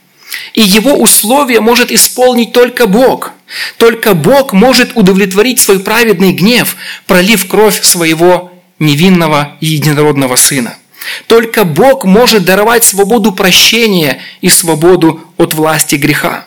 И 0.55 0.63
его 0.63 0.95
условия 0.95 1.61
может 1.61 1.91
исполнить 1.91 2.53
только 2.53 2.87
Бог. 2.87 3.33
Только 3.79 4.15
Бог 4.15 4.53
может 4.53 4.97
удовлетворить 4.97 5.61
свой 5.61 5.81
праведный 5.81 6.33
гнев, 6.33 6.77
пролив 7.07 7.49
кровь 7.49 7.83
своего 7.83 8.53
невинного 8.79 9.57
и 9.61 9.67
единородного 9.67 10.37
Сына. 10.37 10.77
Только 11.27 11.65
Бог 11.65 12.05
может 12.05 12.45
даровать 12.45 12.85
свободу 12.85 13.33
прощения 13.33 14.21
и 14.41 14.49
свободу 14.49 15.21
от 15.37 15.55
власти 15.55 15.97
греха. 15.97 16.47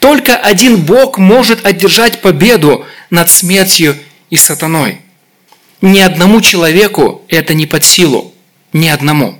Только 0.00 0.36
один 0.36 0.82
Бог 0.82 1.18
может 1.18 1.64
одержать 1.66 2.22
победу 2.22 2.86
над 3.10 3.30
смертью 3.30 3.96
и 4.30 4.36
сатаной. 4.36 5.00
Ни 5.80 6.00
одному 6.00 6.40
человеку 6.40 7.22
это 7.28 7.54
не 7.54 7.66
под 7.66 7.84
силу. 7.84 8.32
Ни 8.72 8.88
одному. 8.88 9.38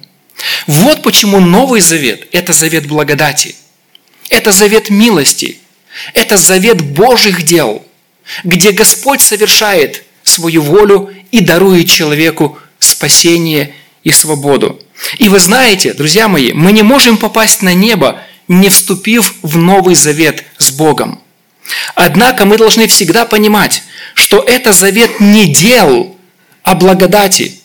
Вот 0.66 1.02
почему 1.02 1.40
Новый 1.40 1.80
Завет– 1.80 2.28
это 2.32 2.52
завет 2.52 2.86
благодати. 2.86 3.54
Это 4.28 4.52
завет 4.52 4.90
милости. 4.90 5.58
Это 6.12 6.36
завет 6.36 6.82
Божьих 6.82 7.42
дел, 7.42 7.82
где 8.44 8.72
Господь 8.72 9.22
совершает 9.22 10.04
свою 10.22 10.60
волю 10.60 11.14
и 11.30 11.40
дарует 11.40 11.90
человеку 11.90 12.58
спасение 12.78 13.74
и 14.06 14.12
свободу. 14.12 14.80
И 15.18 15.28
вы 15.28 15.40
знаете, 15.40 15.92
друзья 15.92 16.28
мои, 16.28 16.52
мы 16.52 16.70
не 16.70 16.82
можем 16.82 17.16
попасть 17.16 17.60
на 17.62 17.74
небо, 17.74 18.20
не 18.46 18.68
вступив 18.68 19.34
в 19.42 19.58
Новый 19.58 19.96
Завет 19.96 20.44
с 20.58 20.70
Богом. 20.70 21.20
Однако 21.96 22.44
мы 22.44 22.56
должны 22.56 22.86
всегда 22.86 23.24
понимать, 23.24 23.82
что 24.14 24.38
это 24.38 24.72
завет 24.72 25.18
не 25.18 25.46
дел, 25.46 26.16
а 26.62 26.76
благодати. 26.76 27.60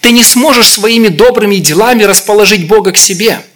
Ты 0.00 0.12
не 0.12 0.24
сможешь 0.24 0.70
своими 0.70 1.08
добрыми 1.08 1.56
делами 1.56 2.04
расположить 2.04 2.66
Бога 2.66 2.92
к 2.92 2.96
себе– 2.96 3.42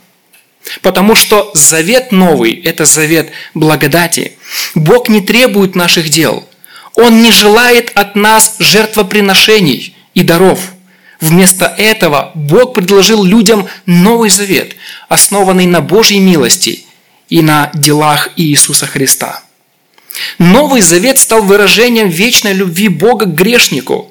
Потому 0.83 1.15
что 1.15 1.51
завет 1.55 2.13
новый– 2.13 2.53
это 2.65 2.85
завет 2.85 3.31
благодати. 3.55 4.33
Бог 4.75 5.09
не 5.09 5.23
требует 5.23 5.75
наших 5.75 6.11
дел. 6.11 6.47
Он 6.95 7.23
не 7.23 7.33
желает 7.33 7.91
от 7.95 8.17
нас 8.17 8.57
жертвоприношений 8.59 9.97
и 10.13 10.23
даров. 10.23 10.73
Вместо 11.21 11.67
этого 11.67 12.31
Бог 12.35 12.75
предложил 12.75 13.25
людям 13.25 13.67
новый 13.87 14.31
завет, 14.31 14.77
основанный 15.09 15.67
на 15.67 15.81
Божьей 15.81 16.21
милости 16.21 16.85
и 17.29 17.43
на 17.43 17.71
делах 17.75 18.31
Иисуса 18.37 18.87
Христа. 18.87 19.43
Новый 20.39 20.81
завет 20.81 21.19
стал 21.19 21.43
выражением 21.43 22.09
вечной 22.09 22.53
любви 22.53 22.89
Бога 22.89 23.27
к 23.27 23.35
грешнику. 23.35 24.11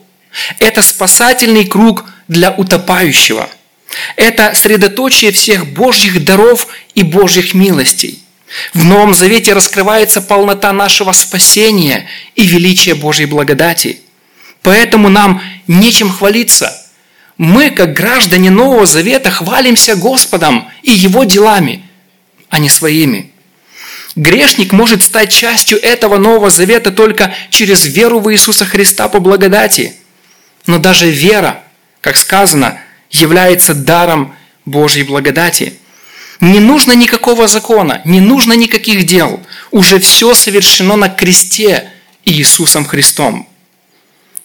Это 0.59 0.81
спасательный 0.81 1.65
круг 1.65 2.05
для 2.27 2.51
утопающего. 2.51 3.49
Это 4.17 4.53
средоточие 4.53 5.31
всех 5.31 5.65
Божьих 5.65 6.23
даров 6.25 6.67
и 6.93 7.03
Божьих 7.03 7.53
милостей. 7.53 8.21
В 8.73 8.83
Новом 8.83 9.13
Завете 9.13 9.53
раскрывается 9.53 10.21
полнота 10.21 10.71
нашего 10.73 11.13
спасения 11.13 12.07
и 12.35 12.45
величие 12.45 12.95
Божьей 12.95 13.25
благодати. 13.25 14.01
Поэтому 14.61 15.07
нам 15.09 15.41
нечем 15.67 16.11
хвалиться– 16.11 16.81
мы, 17.37 17.69
как 17.69 17.93
граждане 17.93 18.49
Нового 18.49 18.85
Завета, 18.85 19.29
хвалимся 19.29 19.95
Господом 19.95 20.69
и 20.81 20.91
Его 20.91 21.23
делами, 21.23 21.83
а 22.49 22.59
не 22.59 22.69
своими. 22.69 23.31
Грешник 24.15 24.73
может 24.73 25.03
стать 25.03 25.31
частью 25.31 25.79
этого 25.79 26.17
Нового 26.17 26.49
Завета 26.49 26.91
только 26.91 27.33
через 27.51 27.85
веру 27.85 28.19
в 28.19 28.31
Иисуса 28.33 28.65
Христа 28.65 29.07
по 29.07 29.19
благодати. 29.19 29.95
Но 30.65 30.79
даже 30.79 31.11
вера, 31.11 31.63
как 32.01 32.17
сказано, 32.17 32.79
является 33.11 33.75
даром 33.75 34.35
Божьей 34.65 35.03
благодати. 35.03 35.73
Не 36.39 36.59
нужно 36.59 36.93
никакого 36.93 37.47
закона, 37.47 38.01
не 38.05 38.19
нужно 38.19 38.53
никаких 38.53 39.05
дел. 39.05 39.39
Уже 39.69 39.99
все 39.99 40.33
совершено 40.33 40.95
на 40.95 41.09
кресте 41.09 41.91
Иисусом 42.25 42.85
Христом. 42.85 43.47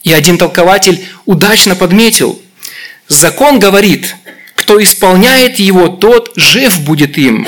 И 0.02 0.12
один 0.12 0.36
толкователь 0.36 1.06
удачно 1.24 1.74
подметил– 1.74 2.38
Закон 3.12 3.58
говорит, 3.58 4.16
кто 4.56 4.82
исполняет 4.82 5.58
его, 5.58 5.88
тот 5.88 6.32
жив 6.36 6.80
будет 6.80 7.18
им. 7.18 7.46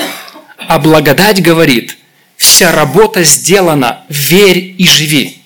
А 0.57 0.77
благодать 0.77 1.41
говорит, 1.41 1.97
вся 2.37 2.71
работа 2.71 3.23
сделана, 3.23 4.05
верь 4.07 4.75
и 4.77 4.85
живи. 4.87 5.41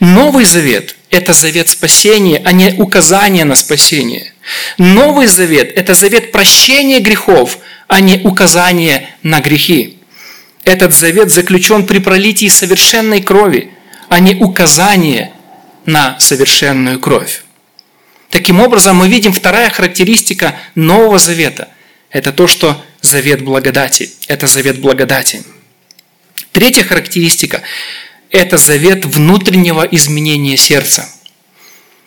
Новый 0.00 0.46
завет– 0.46 0.96
это 1.10 1.34
завет 1.34 1.68
спасения, 1.68 2.40
а 2.44 2.52
не 2.52 2.72
указание 2.78 3.44
на 3.44 3.56
спасение. 3.56 4.32
Новый 4.78 5.26
завет– 5.26 5.70
это 5.76 5.94
завет 5.94 6.32
прощения 6.32 7.00
грехов, 7.00 7.58
а 7.88 8.00
не 8.00 8.20
указание 8.24 9.10
на 9.22 9.40
грехи. 9.40 9.98
Этот 10.64 10.94
завет 10.94 11.30
заключен 11.30 11.86
при 11.86 11.98
пролитии 11.98 12.48
совершенной 12.48 13.20
крови, 13.20 13.70
а 14.08 14.18
не 14.18 14.34
указание 14.34 15.32
на 15.84 16.18
совершенную 16.18 17.00
кровь. 17.00 17.42
Таким 18.32 18.60
образом, 18.60 18.96
мы 18.96 19.08
видим 19.08 19.30
вторая 19.30 19.68
характеристика 19.68 20.56
Нового 20.74 21.18
Завета. 21.18 21.68
Это 22.08 22.32
то, 22.32 22.46
что 22.46 22.82
завет 23.02 23.42
благодати. 23.44 24.10
Это 24.26 24.46
завет 24.46 24.80
благодати. 24.80 25.42
Третья 26.50 26.82
характеристика– 26.82 27.60
это 28.30 28.56
завет 28.56 29.04
внутреннего 29.04 29.82
изменения 29.82 30.56
сердца. 30.56 31.06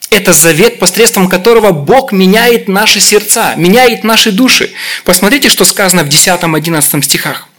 Это 0.09 0.33
завет, 0.33 0.79
посредством 0.79 1.29
которого 1.29 1.71
Бог 1.71 2.11
меняет 2.11 2.67
наши 2.67 2.99
сердца, 2.99 3.53
меняет 3.55 4.03
наши 4.03 4.31
души. 4.31 4.73
Посмотрите, 5.03 5.49
что 5.49 5.63
сказано 5.63 6.03
в 6.03 6.07
10-11 6.07 7.03
стихах. 7.03 7.49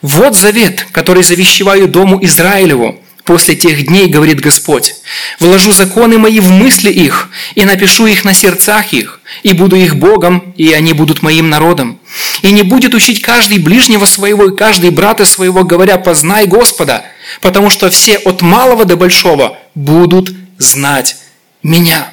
«Вот 0.00 0.36
завет, 0.36 0.88
который 0.90 1.22
завещеваю 1.22 1.86
дому 1.86 2.18
Израилеву, 2.24 3.00
После 3.24 3.54
тех 3.54 3.86
дней, 3.86 4.08
говорит 4.08 4.40
Господь, 4.40 4.96
вложу 5.38 5.72
законы 5.72 6.18
мои 6.18 6.40
в 6.40 6.50
мысли 6.50 6.90
их, 6.90 7.30
и 7.54 7.64
напишу 7.64 8.06
их 8.06 8.24
на 8.24 8.34
сердцах 8.34 8.92
их, 8.92 9.20
и 9.44 9.52
буду 9.52 9.76
их 9.76 9.94
Богом, 9.96 10.52
и 10.56 10.72
они 10.72 10.92
будут 10.92 11.22
моим 11.22 11.48
народом. 11.48 12.00
И 12.42 12.50
не 12.50 12.64
будет 12.64 12.94
учить 12.94 13.22
каждый 13.22 13.58
ближнего 13.58 14.06
своего 14.06 14.46
и 14.46 14.56
каждый 14.56 14.90
брата 14.90 15.24
своего, 15.24 15.62
говоря, 15.62 15.98
познай 15.98 16.46
Господа, 16.46 17.04
потому 17.40 17.70
что 17.70 17.90
все 17.90 18.16
от 18.16 18.42
малого 18.42 18.84
до 18.84 18.96
большого 18.96 19.56
будут 19.76 20.34
знать 20.58 21.16
меня. 21.62 22.12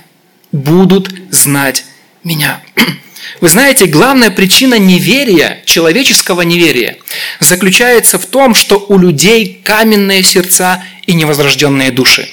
Будут 0.52 1.12
знать 1.32 1.86
меня. 2.24 2.62
Вы 3.42 3.50
знаете, 3.50 3.86
главная 3.86 4.32
причина 4.32 4.76
неверия, 4.76 5.62
человеческого 5.66 6.42
неверия, 6.42 6.98
заключается 7.40 8.18
в 8.18 8.26
том, 8.26 8.56
что 8.56 8.86
у 8.90 8.98
людей 8.98 9.62
каменные 9.64 10.24
сердца 10.24 10.84
и 11.06 11.14
невозрожденные 11.14 11.92
души. 11.92 12.28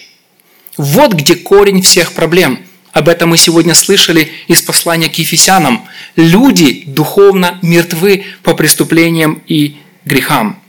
Вот 0.77 1.13
где 1.13 1.37
корень 1.37 1.83
всех 1.83 2.13
проблем. 2.13 2.61
Об 2.93 3.09
этом 3.09 3.31
мы 3.31 3.37
сегодня 3.37 3.75
слышали 3.75 4.33
из 4.49 4.63
послания 4.63 5.09
к 5.09 5.15
Ефесянам. 5.15 5.87
Люди 6.17 6.85
духовно 6.87 7.59
мертвы 7.63 8.25
по 8.43 8.55
преступлениям 8.55 9.43
и 9.47 9.77
грехам. 10.05 10.61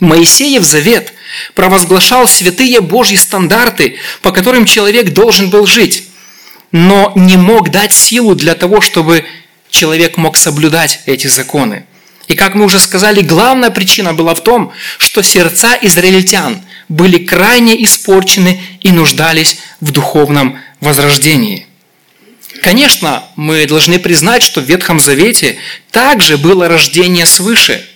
Моисеев 0.00 0.64
завет 0.64 1.12
провозглашал 1.54 2.26
святые 2.26 2.80
Божьи 2.80 3.16
стандарты, 3.16 3.96
по 4.22 4.32
которым 4.32 4.64
человек 4.64 5.12
должен 5.12 5.50
был 5.50 5.66
жить, 5.66 6.08
но 6.74 7.12
не 7.14 7.36
мог 7.36 7.70
дать 7.70 7.94
силу 7.94 8.34
для 8.34 8.56
того, 8.56 8.80
чтобы 8.80 9.24
человек 9.70 10.16
мог 10.16 10.36
соблюдать 10.36 11.02
эти 11.06 11.28
законы. 11.28 11.86
И 12.26 12.34
как 12.34 12.56
мы 12.56 12.64
уже 12.64 12.80
сказали, 12.80 13.20
главная 13.20 13.70
причина 13.70 14.12
была 14.12 14.34
в 14.34 14.42
том, 14.42 14.72
что 14.98 15.22
сердца 15.22 15.78
израильтян 15.82 16.60
были 16.88 17.18
крайне 17.18 17.80
испорчены 17.84 18.60
и 18.80 18.90
нуждались 18.90 19.58
в 19.80 19.92
духовном 19.92 20.58
возрождении. 20.80 21.68
Конечно, 22.60 23.22
мы 23.36 23.66
должны 23.66 24.00
признать, 24.00 24.42
что 24.42 24.60
в 24.60 24.64
Ветхом 24.64 24.98
Завете 24.98 25.58
также 25.92 26.38
было 26.38 26.66
рождение 26.66 27.24
свыше, 27.24 27.88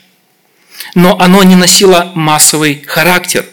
но 0.95 1.19
оно 1.19 1.43
не 1.43 1.57
носило 1.57 2.13
массовый 2.15 2.85
характер. 2.87 3.45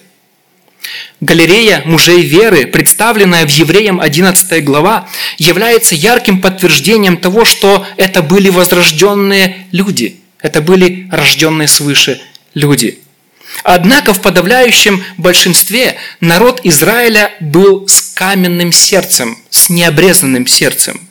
Галерея 1.22 1.82
мужей 1.86 2.22
веры, 2.22 2.68
представленная 2.68 3.46
в 3.46 3.52
Евреям 3.52 4.00
11 4.00 4.64
глава, 4.64 5.08
является 5.38 5.96
ярким 5.96 6.42
подтверждением 6.42 7.18
того, 7.18 7.46
что 7.46 7.86
это 7.98 8.22
были 8.22 8.50
возрожденные 8.50 9.68
люди, 9.72 10.20
это 10.42 10.62
были 10.62 11.08
рожденные 11.12 11.68
свыше 11.68 12.22
люди– 12.54 13.00
Однако 13.64 14.14
в 14.14 14.22
подавляющем 14.22 15.04
большинстве 15.18 15.96
народ 16.20 16.62
Израиля 16.64 17.34
был 17.40 17.88
с 17.88 18.02
каменным 18.14 18.72
сердцем, 18.72 19.38
с 19.50 19.70
необрезанным 19.70 20.46
сердцем. 20.48 21.02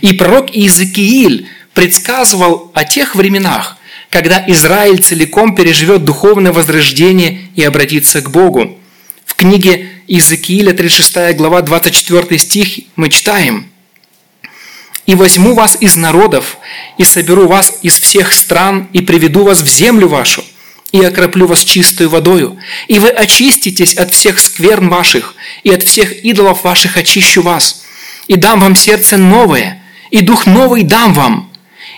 И 0.00 0.12
пророк 0.12 0.54
Иезекииль 0.54 1.48
предсказывал 1.74 2.70
о 2.74 2.84
тех 2.84 3.14
временах, 3.14 3.78
когда 4.10 4.44
Израиль 4.48 4.98
целиком 5.02 5.54
переживет 5.54 6.04
духовное 6.04 6.52
возрождение 6.52 7.48
и 7.56 7.62
обратится 7.62 8.20
к 8.20 8.30
Богу. 8.30 8.78
Книге 9.42 9.90
Иезекииля, 10.06 10.72
36 10.72 11.34
глава, 11.34 11.62
24 11.62 12.38
стих 12.38 12.84
мы 12.94 13.08
читаем– 13.08 13.66
«И 15.06 15.16
возьму 15.16 15.54
вас 15.54 15.76
из 15.80 15.96
народов, 15.96 16.58
и 16.96 17.02
соберу 17.02 17.48
вас 17.48 17.80
из 17.82 17.98
всех 17.98 18.32
стран, 18.32 18.86
и 18.92 19.00
приведу 19.00 19.42
вас 19.42 19.60
в 19.60 19.68
землю 19.68 20.06
вашу, 20.06 20.44
и 20.92 21.02
окроплю 21.02 21.48
вас 21.48 21.64
чистой 21.64 22.06
водою, 22.06 22.56
и 22.86 23.00
вы 23.00 23.08
очиститесь 23.08 23.94
от 23.94 24.14
всех 24.14 24.38
скверн 24.38 24.88
ваших, 24.88 25.34
и 25.64 25.70
от 25.70 25.82
всех 25.82 26.24
идолов 26.24 26.62
ваших 26.62 26.96
очищу 26.96 27.42
вас, 27.42 27.82
и 28.28 28.36
дам 28.36 28.60
вам 28.60 28.76
сердце 28.76 29.16
новое, 29.16 29.82
и 30.12 30.20
дух 30.20 30.46
новый 30.46 30.84
дам 30.84 31.14
вам, 31.14 31.52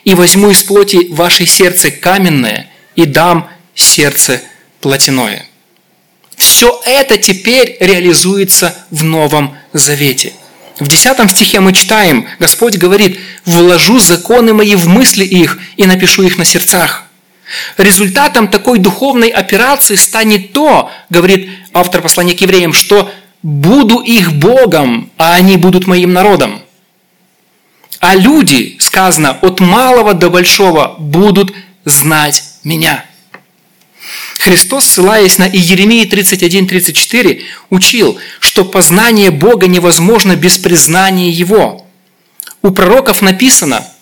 и 0.04 0.14
возьму 0.14 0.50
из 0.50 0.62
плоти 0.62 1.08
ваше 1.10 1.44
сердце 1.44 1.90
каменное, 1.90 2.70
и 2.96 3.04
дам 3.04 3.50
сердце 3.74 4.40
плотяное». 4.80 5.46
Все 6.36 6.80
это 6.84 7.16
теперь 7.16 7.76
реализуется 7.80 8.74
в 8.90 9.04
Новом 9.04 9.56
Завете. 9.72 10.32
В 10.80 10.88
10 10.88 11.30
стихе 11.30 11.60
мы 11.60 11.72
читаем, 11.72 12.26
Господь 12.40 12.76
говорит, 12.76 13.20
«Вложу 13.44 14.00
законы 14.00 14.52
мои 14.52 14.74
в 14.74 14.88
мысли 14.88 15.24
их 15.24 15.58
и 15.76 15.86
напишу 15.86 16.22
их 16.22 16.36
на 16.36 16.44
сердцах». 16.44 17.04
Результатом 17.76 18.48
такой 18.48 18.78
духовной 18.78 19.28
операции 19.28 19.94
станет 19.94 20.52
то, 20.52 20.90
говорит 21.10 21.50
автор 21.72 22.02
послания 22.02 22.34
к 22.34 22.40
евреям, 22.40 22.72
что 22.72 23.10
буду 23.42 24.00
их 24.00 24.32
Богом, 24.32 25.10
а 25.18 25.34
они 25.34 25.56
будут 25.56 25.86
моим 25.86 26.12
народом. 26.12 26.62
А 28.00 28.16
люди, 28.16 28.76
сказано, 28.80 29.38
от 29.42 29.60
малого 29.60 30.14
до 30.14 30.30
большого 30.30 30.96
будут 30.98 31.54
знать 31.84 32.42
меня. 32.64 33.04
Христос, 34.44 34.86
ссылаясь 34.86 35.38
на 35.38 35.48
Иеремии 35.48 36.06
31-34, 36.06 37.42
учил, 37.70 38.18
что 38.40 38.64
познание 38.64 39.30
Бога 39.30 39.66
невозможно 39.66 40.36
без 40.36 40.58
признания 40.58 41.30
Его. 41.30 41.86
У 42.62 42.70
пророков 42.70 43.22
написано– 43.22 43.86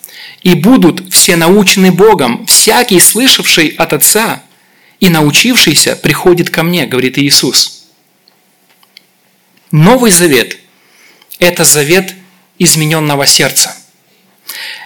и 0.43 0.55
будут 0.55 1.13
все 1.13 1.35
научены 1.35 1.91
Богом, 1.91 2.45
всякий, 2.45 2.99
слышавший 2.99 3.69
от 3.69 3.93
Отца 3.93 4.43
и 4.99 5.09
научившийся, 5.09 5.95
приходит 5.95 6.49
ко 6.49 6.63
мне, 6.63 6.85
говорит 6.85 7.17
Иисус. 7.17 7.85
Новый 9.71 10.11
завет– 10.11 10.57
это 11.39 11.63
завет 11.63 12.13
измененного 12.59 13.25
сердца. 13.25 13.75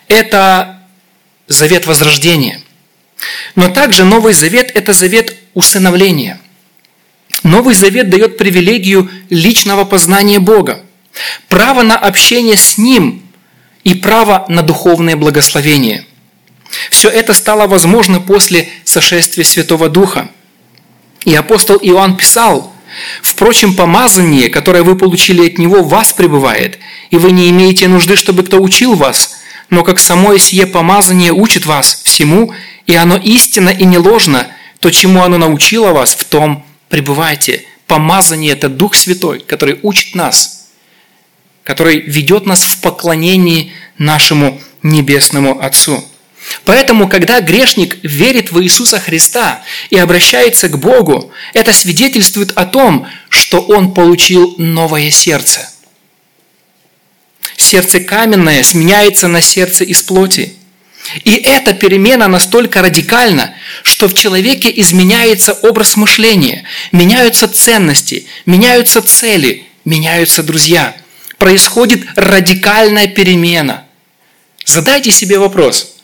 Это 0.07 0.83
завет 1.47 1.87
возрождения. 1.87 2.61
Но 3.55 3.69
также 3.69 4.05
Новый 4.05 4.33
Завет– 4.33 4.71
это 4.75 4.93
завет 4.93 5.35
усыновления. 5.53 6.39
Новый 7.43 7.73
Завет 7.73 8.09
дает 8.09 8.37
привилегию 8.37 9.09
личного 9.29 9.85
познания 9.85 10.39
Бога, 10.39 10.83
право 11.49 11.81
на 11.81 11.97
общение 11.97 12.57
с 12.57 12.77
Ним 12.77 13.23
и 13.83 13.93
право 13.93 14.45
на 14.49 14.61
духовное 14.61 15.15
благословение. 15.15 16.05
Все 16.89 17.09
это 17.09 17.33
стало 17.33 17.67
возможно 17.67 18.19
после 18.19 18.69
сошествия 18.83 19.43
Святого 19.43 19.89
Духа. 19.89 20.29
И 21.25 21.33
апостол 21.35 21.77
Иоанн 21.77 22.17
писал, 22.17 22.73
«Впрочем, 23.21 23.75
помазание, 23.75 24.49
которое 24.49 24.83
вы 24.83 24.97
получили 24.97 25.45
от 25.47 25.57
Него, 25.57 25.83
вас 25.83 26.13
пребывает, 26.13 26.79
и 27.11 27.17
вы 27.17 27.31
не 27.31 27.49
имеете 27.49 27.87
нужды, 27.87 28.15
чтобы 28.15 28.43
кто 28.43 28.61
учил 28.61 28.95
вас, 28.95 29.37
но 29.69 29.83
как 29.83 29.99
самое 29.99 30.39
сие 30.39 30.65
помазание 30.65 31.31
учит 31.31 31.65
вас 31.65 32.01
всему, 32.03 32.53
и 32.87 32.95
оно 32.95 33.17
истинно 33.17 33.69
и 33.69 33.85
не 33.85 33.97
ложно, 33.97 34.47
то, 34.79 34.89
чему 34.89 35.23
оно 35.23 35.37
научило 35.37 35.91
вас, 35.91 36.15
в 36.15 36.23
том 36.25 36.65
пребывайте». 36.89 37.65
Помазание– 37.85 38.51
это 38.53 38.67
Дух 38.67 38.95
Святой, 38.95 39.39
который 39.39 39.79
учит 39.81 40.13
нас– 40.13 40.55
который 41.67 41.99
ведет 41.99 42.45
нас 42.45 42.63
в 42.63 42.77
поклонении 42.77 43.73
нашему 43.97 44.61
Небесному 44.83 45.61
Отцу. 45.61 46.01
Поэтому, 46.63 47.09
когда 47.09 47.41
грешник 47.41 47.97
верит 48.03 48.53
в 48.53 48.63
Иисуса 48.63 49.01
Христа 49.01 49.61
и 49.89 49.97
обращается 49.97 50.69
к 50.69 50.79
Богу, 50.79 51.29
это 51.53 51.73
свидетельствует 51.73 52.53
о 52.55 52.65
том, 52.65 53.05
что 53.27 53.59
он 53.59 53.93
получил 53.93 54.55
новое 54.57 55.11
сердце. 55.11 55.69
Сердце 57.57 57.99
каменное 57.99 58.63
сменяется 58.63 59.27
на 59.27 59.41
сердце 59.41 59.83
из 59.83 60.01
плоти. 60.01 60.53
И 61.23 61.31
эта 61.31 61.73
перемена 61.73 62.27
настолько 62.27 62.81
радикальна, 62.81 63.55
что 63.83 64.07
в 64.07 64.13
человеке 64.13 64.71
изменяется 64.81 65.53
образ 65.53 65.95
мышления, 65.95 66.63
меняются 66.91 67.47
ценности, 67.47 68.27
меняются 68.45 69.01
цели, 69.01 69.65
меняются 69.85 70.43
друзья– 70.43 70.95
происходит 71.37 72.05
радикальная 72.15 73.07
перемена. 73.07 73.85
Задайте 74.65 75.11
себе 75.11 75.39
вопрос, 75.39 75.95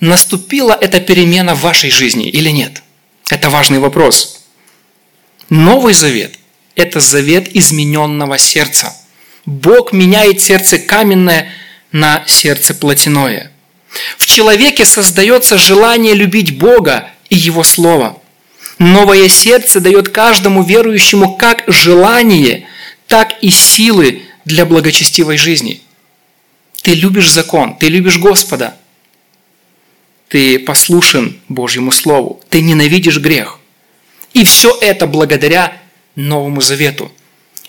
наступила 0.00 0.76
эта 0.80 1.00
перемена 1.00 1.54
в 1.54 1.60
вашей 1.60 1.90
жизни 1.90 2.28
или 2.28 2.50
нет? 2.50 2.82
Это 3.30 3.50
важный 3.50 3.78
вопрос. 3.78 4.46
Новый 5.50 5.94
завет– 5.94 6.34
это 6.74 7.00
завет 7.00 7.54
измененного 7.54 8.38
сердца. 8.38 8.94
Бог 9.46 9.92
меняет 9.92 10.40
сердце 10.40 10.78
каменное 10.78 11.52
на 11.92 12.24
сердце 12.26 12.74
плотяное. 12.74 13.52
В 14.16 14.26
человеке 14.26 14.84
создается 14.84 15.58
желание 15.58 16.14
любить 16.14 16.58
Бога 16.58 17.10
и 17.30 17.36
Его 17.36 17.62
Слово. 17.62 18.20
Новое 18.78 19.28
сердце 19.28 19.80
дает 19.80 20.10
каждому 20.10 20.62
верующему 20.62 21.36
как 21.36 21.64
желание– 21.66 22.66
так 23.08 23.42
и 23.42 23.50
силы 23.50 24.22
для 24.44 24.64
благочестивой 24.66 25.38
жизни. 25.38 25.80
Ты 26.82 26.94
любишь 26.94 27.30
закон, 27.30 27.76
ты 27.76 27.88
любишь 27.88 28.18
Господа, 28.18 28.76
ты 30.28 30.58
послушен 30.58 31.40
Божьему 31.48 31.90
Слову, 31.90 32.40
ты 32.50 32.60
ненавидишь 32.60 33.18
грех. 33.18 33.58
И 34.34 34.44
все 34.44 34.76
это 34.80 35.06
благодаря 35.06 35.76
Новому 36.14 36.60
Завету. 36.60 37.10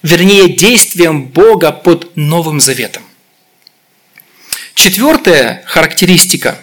Вернее, 0.03 0.49
действиям 0.49 1.25
Бога 1.25 1.71
под 1.71 2.15
Новым 2.15 2.60
Заветом. 2.60 3.03
Четвертая 4.79 5.63
характеристика. 5.65 6.57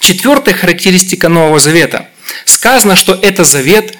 Четвертая 0.00 0.54
характеристика 0.54 1.28
Нового 1.28 1.60
Завета. 1.60 2.08
Сказано, 2.44 2.96
что 2.96 3.14
это 3.14 3.44
завет 3.44 3.96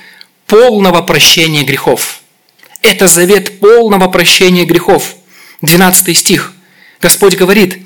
полного 0.46 1.02
прощения 1.02 1.62
грехов– 1.62 2.20
это 2.84 3.08
завет 3.08 3.60
полного 3.60 4.08
прощения 4.08 4.64
грехов. 4.66 5.16
12 5.62 6.16
стих. 6.16 6.52
Господь 7.00 7.34
говорит, 7.34 7.78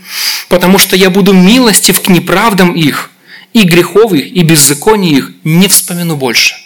«Потому 0.48 0.78
что 0.78 0.96
я 0.96 1.09
буду 1.09 1.33
милостив 1.33 2.02
к 2.02 2.09
неправдам 2.09 2.72
их, 2.74 3.11
и 3.52 3.62
грехов 3.62 4.12
их, 4.12 4.26
и 4.26 4.42
беззаконий 4.42 5.16
их 5.18 5.33
не 5.44 5.68
вспомину 5.68 6.16
больше». 6.16 6.57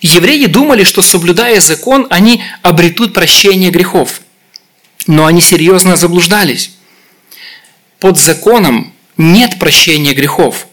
Евреи 0.00 0.46
думали, 0.46 0.84
что 0.84 1.02
соблюдая 1.02 1.60
закон, 1.60 2.06
они 2.08 2.42
обретут 2.62 3.12
прощение 3.12 3.70
грехов. 3.70 4.22
Но 5.06 5.26
они 5.26 5.40
серьезно 5.42 5.96
заблуждались. 5.96 6.72
Под 8.02 8.18
законом 8.18 8.92
нет 9.16 9.60
прощения 9.60 10.12
грехов, 10.12 10.66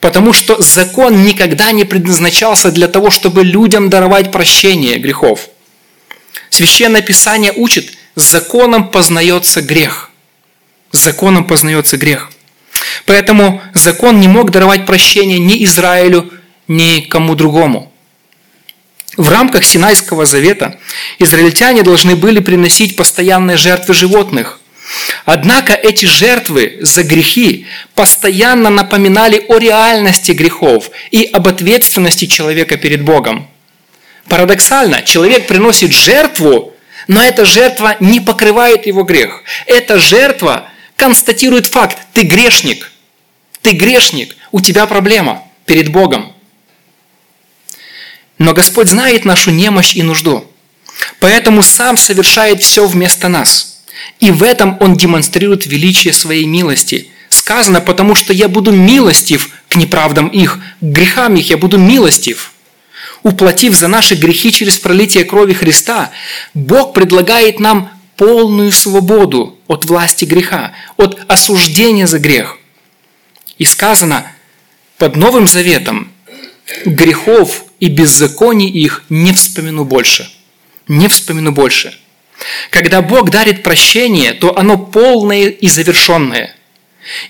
потому 0.00 0.32
что 0.32 0.62
закон 0.62 1.24
никогда 1.24 1.72
не 1.72 1.84
предназначался 1.84 2.72
для 2.72 2.88
того, 2.88 3.10
чтобы 3.10 3.44
людям 3.44 3.90
даровать 3.90 4.32
прощение 4.32 4.96
грехов. 4.96 5.50
Священное 6.48 7.02
Писание 7.02 7.52
учит, 7.54 7.92
законом 8.14 8.88
познается 8.88 9.60
грех. 9.60 10.10
Законом 10.90 11.44
познается 11.44 11.98
грех. 11.98 12.30
Поэтому 13.04 13.60
закон 13.74 14.18
не 14.18 14.28
мог 14.28 14.50
даровать 14.50 14.86
прощение 14.86 15.38
ни 15.38 15.62
Израилю, 15.66 16.32
ни 16.66 17.00
кому 17.00 17.34
другому. 17.34 17.92
В 19.18 19.28
рамках 19.28 19.64
Синайского 19.64 20.24
завета 20.24 20.80
израильтяне 21.18 21.82
должны 21.82 22.16
были 22.16 22.40
приносить 22.40 22.96
постоянные 22.96 23.58
жертвы 23.58 23.92
животных. 23.92 24.59
Однако 25.24 25.72
эти 25.72 26.06
жертвы 26.06 26.78
за 26.80 27.02
грехи 27.02 27.66
постоянно 27.94 28.70
напоминали 28.70 29.44
о 29.48 29.58
реальности 29.58 30.32
грехов 30.32 30.90
и 31.10 31.24
об 31.24 31.46
ответственности 31.48 32.26
человека 32.26 32.76
перед 32.76 33.02
Богом. 33.02 33.48
Парадоксально, 34.28 35.02
человек 35.02 35.46
приносит 35.46 35.92
жертву, 35.92 36.74
но 37.08 37.22
эта 37.22 37.44
жертва 37.44 37.96
не 38.00 38.20
покрывает 38.20 38.86
его 38.86 39.04
грех. 39.04 39.42
Эта 39.66 39.98
жертва 39.98 40.68
констатирует 40.96 41.66
факт, 41.66 41.98
ты 42.12 42.22
грешник. 42.22 42.90
Ты 43.62 43.72
грешник, 43.72 44.36
у 44.52 44.60
тебя 44.60 44.86
проблема 44.86 45.44
перед 45.66 45.90
Богом. 45.90 46.34
Но 48.38 48.54
Господь 48.54 48.88
знает 48.88 49.24
нашу 49.24 49.50
немощь 49.50 49.94
и 49.94 50.02
нужду. 50.02 50.50
Поэтому 51.18 51.62
сам 51.62 51.96
совершает 51.96 52.62
все 52.62 52.86
вместо 52.86 53.28
нас. 53.28 53.69
И 54.18 54.30
в 54.30 54.42
этом 54.42 54.76
Он 54.80 54.96
демонстрирует 54.96 55.66
величие 55.66 56.12
своей 56.12 56.44
милости. 56.44 57.08
Сказано, 57.28 57.80
потому 57.80 58.14
что 58.14 58.32
я 58.32 58.48
буду 58.48 58.72
милостив 58.72 59.50
к 59.68 59.76
неправдам 59.76 60.28
их, 60.28 60.58
к 60.80 60.84
грехам 60.84 61.36
их 61.36 61.50
я 61.50 61.56
буду 61.56 61.78
милостив. 61.78 62.52
Уплатив 63.22 63.76
за 63.76 63.88
наши 63.88 64.14
грехи 64.14 64.50
через 64.50 64.78
пролитие 64.78 65.24
крови 65.24 65.52
Христа, 65.52 66.10
Бог 66.54 66.92
предлагает 66.94 67.60
нам 67.60 67.90
полную 68.16 68.72
свободу 68.72 69.58
от 69.66 69.84
власти 69.84 70.24
греха, 70.24 70.72
от 70.96 71.20
осуждения 71.28 72.06
за 72.06 72.18
грех. 72.18 72.58
И 73.58 73.64
сказано, 73.64 74.26
под 74.98 75.16
Новым 75.16 75.46
Заветом 75.46 76.12
грехов 76.84 77.64
и 77.78 77.88
беззаконий 77.88 78.68
их 78.68 79.04
не 79.08 79.32
вспомину 79.32 79.84
больше. 79.84 80.30
Не 80.88 81.08
вспомину 81.08 81.52
больше. 81.52 81.99
Когда 82.70 83.02
Бог 83.02 83.30
дарит 83.30 83.62
прощение, 83.62 84.32
то 84.32 84.56
оно 84.56 84.78
полное 84.78 85.48
и 85.48 85.68
завершенное. 85.68 86.54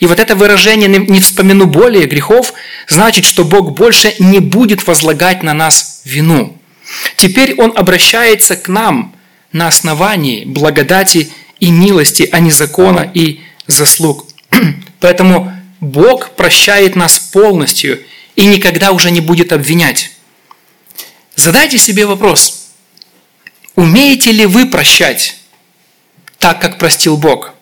И 0.01 0.07
вот 0.07 0.19
это 0.19 0.35
выражение 0.35 0.89
«не 0.89 1.21
вспомину 1.21 1.67
более 1.67 2.07
грехов» 2.07 2.53
значит, 2.89 3.25
что 3.25 3.45
Бог 3.45 3.73
больше 3.77 4.15
не 4.19 4.41
будет 4.41 4.87
возлагать 4.87 5.43
на 5.43 5.55
нас 5.55 6.03
вину. 6.05 6.57
Теперь 7.17 7.55
Он 7.55 7.73
обращается 7.77 8.57
к 8.57 8.69
нам 8.69 9.15
на 9.53 9.69
основании 9.69 10.45
благодати 10.45 11.31
и 11.61 11.71
милости, 11.71 12.29
а 12.33 12.41
не 12.41 12.51
закона 12.51 13.11
и 13.13 13.41
заслуг. 13.67 14.27
Поэтому 15.01 15.53
Бог 15.81 16.31
прощает 16.31 16.97
нас 16.97 17.19
полностью 17.19 18.01
и 18.37 18.47
никогда 18.47 18.93
уже 18.93 19.11
не 19.11 19.21
будет 19.21 19.53
обвинять. 19.53 20.11
Задайте 21.37 21.79
себе 21.79 22.07
вопрос, 22.07 22.60
умеете 23.75 24.33
ли 24.33 24.47
вы 24.47 24.67
прощать 24.67 25.37
так, 26.39 26.61
как 26.61 26.79
простил 26.79 27.17
Бог? 27.17 27.55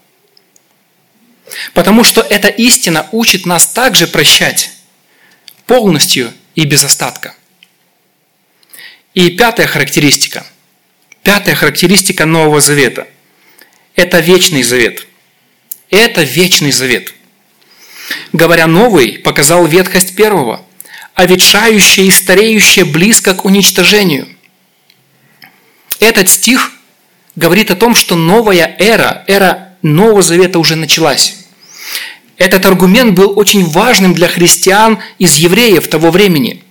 Потому 1.74 2.04
что 2.04 2.20
эта 2.20 2.48
истина 2.48 3.08
учит 3.12 3.46
нас 3.46 3.66
также 3.66 4.06
прощать 4.06 4.70
полностью 5.66 6.32
и 6.54 6.64
без 6.64 6.84
остатка. 6.84 7.34
И 9.14 9.30
пятая 9.30 9.66
характеристика. 9.66 10.46
Пятая 11.22 11.54
характеристика 11.54 12.26
Нового 12.26 12.60
Завета– 12.60 13.08
это 13.96 14.20
вечный 14.20 14.62
завет. 14.62 15.06
Это 15.90 16.22
вечный 16.22 16.70
завет. 16.70 17.14
Говоря 18.32 18.66
«новый», 18.66 19.18
показал 19.18 19.66
ветхость 19.66 20.14
первого– 20.14 20.64
а 21.18 21.26
ветшающее 21.26 22.06
и 22.06 22.12
стареющее 22.12 22.84
близко 22.84 23.34
к 23.34 23.44
уничтожению. 23.44 24.28
Этот 26.00 26.28
стих 26.28 26.72
говорит 27.36 27.70
о 27.70 27.76
том, 27.76 27.94
что 27.94 28.14
новая 28.16 28.76
эра, 28.78 29.24
эра 29.26 29.76
Нового 29.82 30.22
Завета 30.22 30.58
уже 30.58 30.76
началась. 30.76 31.36
Этот 32.36 32.66
аргумент 32.66 33.14
был 33.14 33.38
очень 33.38 33.64
важным 33.64 34.14
для 34.14 34.28
христиан 34.28 35.00
из 35.18 35.36
евреев 35.36 35.88
того 35.88 36.10
времени. 36.10 36.62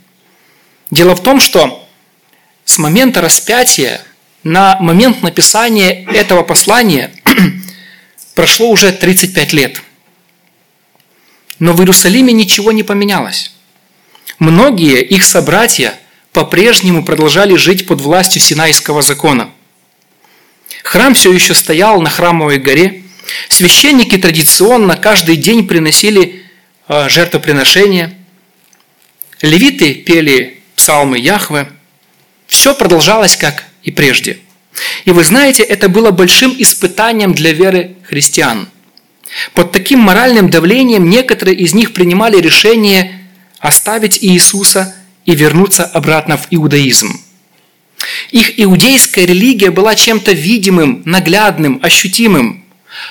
Дело 0.92 1.16
в 1.16 1.22
том, 1.22 1.40
что 1.40 1.88
с 2.64 2.78
момента 2.78 3.22
распятия 3.22 4.02
на 4.44 4.78
момент 4.80 5.22
написания 5.22 6.06
этого 6.06 6.44
послания 6.44 7.12
прошло 8.36 8.70
уже 8.70 8.92
35 8.94 9.54
лет. 9.54 9.82
Но 11.60 11.74
в 11.74 11.80
Иерусалиме 11.80 12.32
ничего 12.32 12.72
не 12.72 12.84
поменялось. 12.84 13.52
Многие 14.40 15.02
их 15.02 15.26
собратья 15.26 15.98
по-прежнему 16.38 17.04
продолжали 17.04 17.56
жить 17.56 17.88
под 17.88 18.00
властью 18.00 18.44
Синайского 18.44 19.02
закона. 19.02 19.50
Храм 20.84 21.16
все 21.16 21.34
еще 21.34 21.56
стоял 21.56 22.00
на 22.00 22.12
храмовой 22.12 22.60
горе. 22.60 23.02
Священники 23.50 24.20
традиционно 24.20 24.98
каждый 24.98 25.36
день 25.36 25.68
приносили 25.68 26.44
а, 26.88 27.10
жертвоприношения. 27.10 28.16
Левиты 29.42 29.96
пели 29.96 30.62
псалмы 30.76 31.18
Яхве. 31.18 31.72
Все 32.46 32.76
продолжалось 32.76 33.36
как 33.36 33.64
и 33.82 33.90
прежде. 33.90 34.38
И 35.06 35.10
вы 35.10 35.24
знаете, 35.24 35.64
это 35.64 35.90
было 35.90 36.12
большим 36.12 36.56
испытанием 36.56 37.34
для 37.34 37.52
веры 37.52 37.96
христиан. 38.04 38.70
Под 39.56 39.72
таким 39.72 40.02
моральным 40.02 40.52
давлением 40.52 41.10
некоторые 41.10 41.58
из 41.58 41.74
них 41.74 41.96
принимали 41.96 42.38
решение 42.38 43.22
оставить 43.58 44.24
Иисуса 44.24 44.94
и 45.28 45.36
вернуться 45.36 45.86
обратно 45.86 46.38
в 46.38 46.48
иудаизм. 46.50 47.20
Их 48.32 48.60
иудейская 48.60 49.26
религия 49.26 49.70
была 49.70 49.94
чем-то 49.94 50.32
видимым, 50.32 51.04
наглядным, 51.06 51.80
ощутимым, 51.84 52.64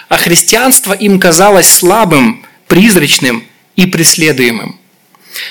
а 0.09 0.17
христианство 0.17 0.93
им 0.95 1.21
казалось 1.21 1.69
слабым, 1.69 2.45
призрачным 2.67 3.45
и 3.77 3.87
преследуемым. 3.87 4.81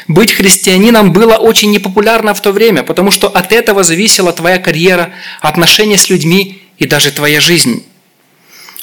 Быть 0.08 0.34
христианином 0.34 1.14
было 1.14 1.36
очень 1.36 1.72
непопулярно 1.72 2.34
в 2.34 2.42
то 2.42 2.52
время, 2.52 2.82
потому 2.82 3.12
что 3.12 3.28
от 3.28 3.52
этого 3.54 3.84
зависела 3.84 4.34
твоя 4.34 4.58
карьера, 4.58 5.14
отношения 5.42 5.98
с 5.98 6.10
людьми 6.10 6.64
и 6.80 6.88
даже 6.88 7.12
твоя 7.12 7.40
жизнь. 7.40 7.86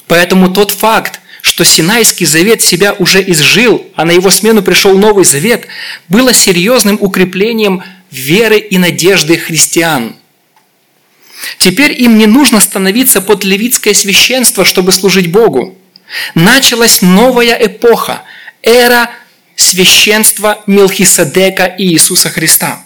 Поэтому 0.07 0.49
тот 0.49 0.71
факт, 0.71 1.19
что 1.43 1.65
Синайский 1.65 2.25
завет 2.25 2.61
себя 2.61 2.93
уже 2.93 3.21
изжил, 3.21 3.85
а 3.95 4.05
на 4.05 4.11
его 4.11 4.29
смену 4.29 4.63
пришел 4.63 4.97
Новый 4.97 5.25
Завет, 5.25 5.67
было 6.07 6.33
серьезным 6.33 6.97
укреплением 7.01 7.83
веры 8.11 8.57
и 8.57 8.77
надежды 8.77 9.37
христиан. 9.37 10.15
Теперь 11.57 12.01
им 12.01 12.17
не 12.17 12.27
нужно 12.27 12.61
становиться 12.61 13.19
под 13.19 13.43
левитское 13.43 13.93
священство, 13.93 14.63
чтобы 14.63 14.93
служить 14.93 15.31
Богу. 15.31 15.77
Началась 16.33 17.01
новая 17.01 17.57
эпоха, 17.61 18.23
эра 18.61 19.09
священства 19.57 20.63
Мелхиседека 20.65 21.65
и 21.65 21.83
Иисуса 21.89 22.29
Христа. 22.29 22.85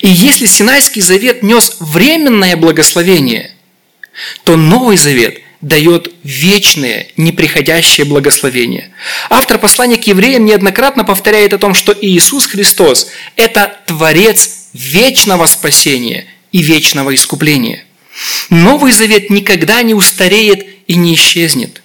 И 0.00 0.08
если 0.08 0.46
Синайский 0.46 1.02
завет 1.02 1.42
нес 1.42 1.76
временное 1.80 2.56
благословение, 2.56 3.52
то 4.44 4.56
Новый 4.56 4.96
Завет– 4.96 5.42
дает 5.60 6.12
вечное, 6.22 7.08
неприходящее 7.16 8.06
благословение. 8.06 8.90
Автор 9.28 9.58
послания 9.58 9.96
к 9.96 10.06
евреям 10.06 10.44
неоднократно 10.44 11.04
повторяет 11.04 11.52
о 11.52 11.58
том, 11.58 11.74
что 11.74 11.96
Иисус 12.00 12.46
Христос– 12.46 13.08
это 13.36 13.76
Творец 13.86 14.68
вечного 14.72 15.46
спасения 15.46 16.26
и 16.52 16.62
вечного 16.62 17.14
искупления. 17.14 17.84
Новый 18.50 18.92
Завет 18.92 19.30
никогда 19.30 19.82
не 19.82 19.94
устареет 19.94 20.66
и 20.86 20.94
не 20.94 21.14
исчезнет, 21.14 21.82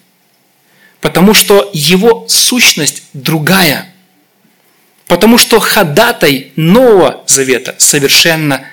потому 1.02 1.34
что 1.34 1.70
его 1.74 2.26
сущность 2.30 3.04
другая, 3.14 3.92
потому 5.08 5.38
что 5.38 5.60
ходатай 5.60 6.52
Нового 6.56 7.24
Завета 7.28 7.76
совершенно 7.80 8.66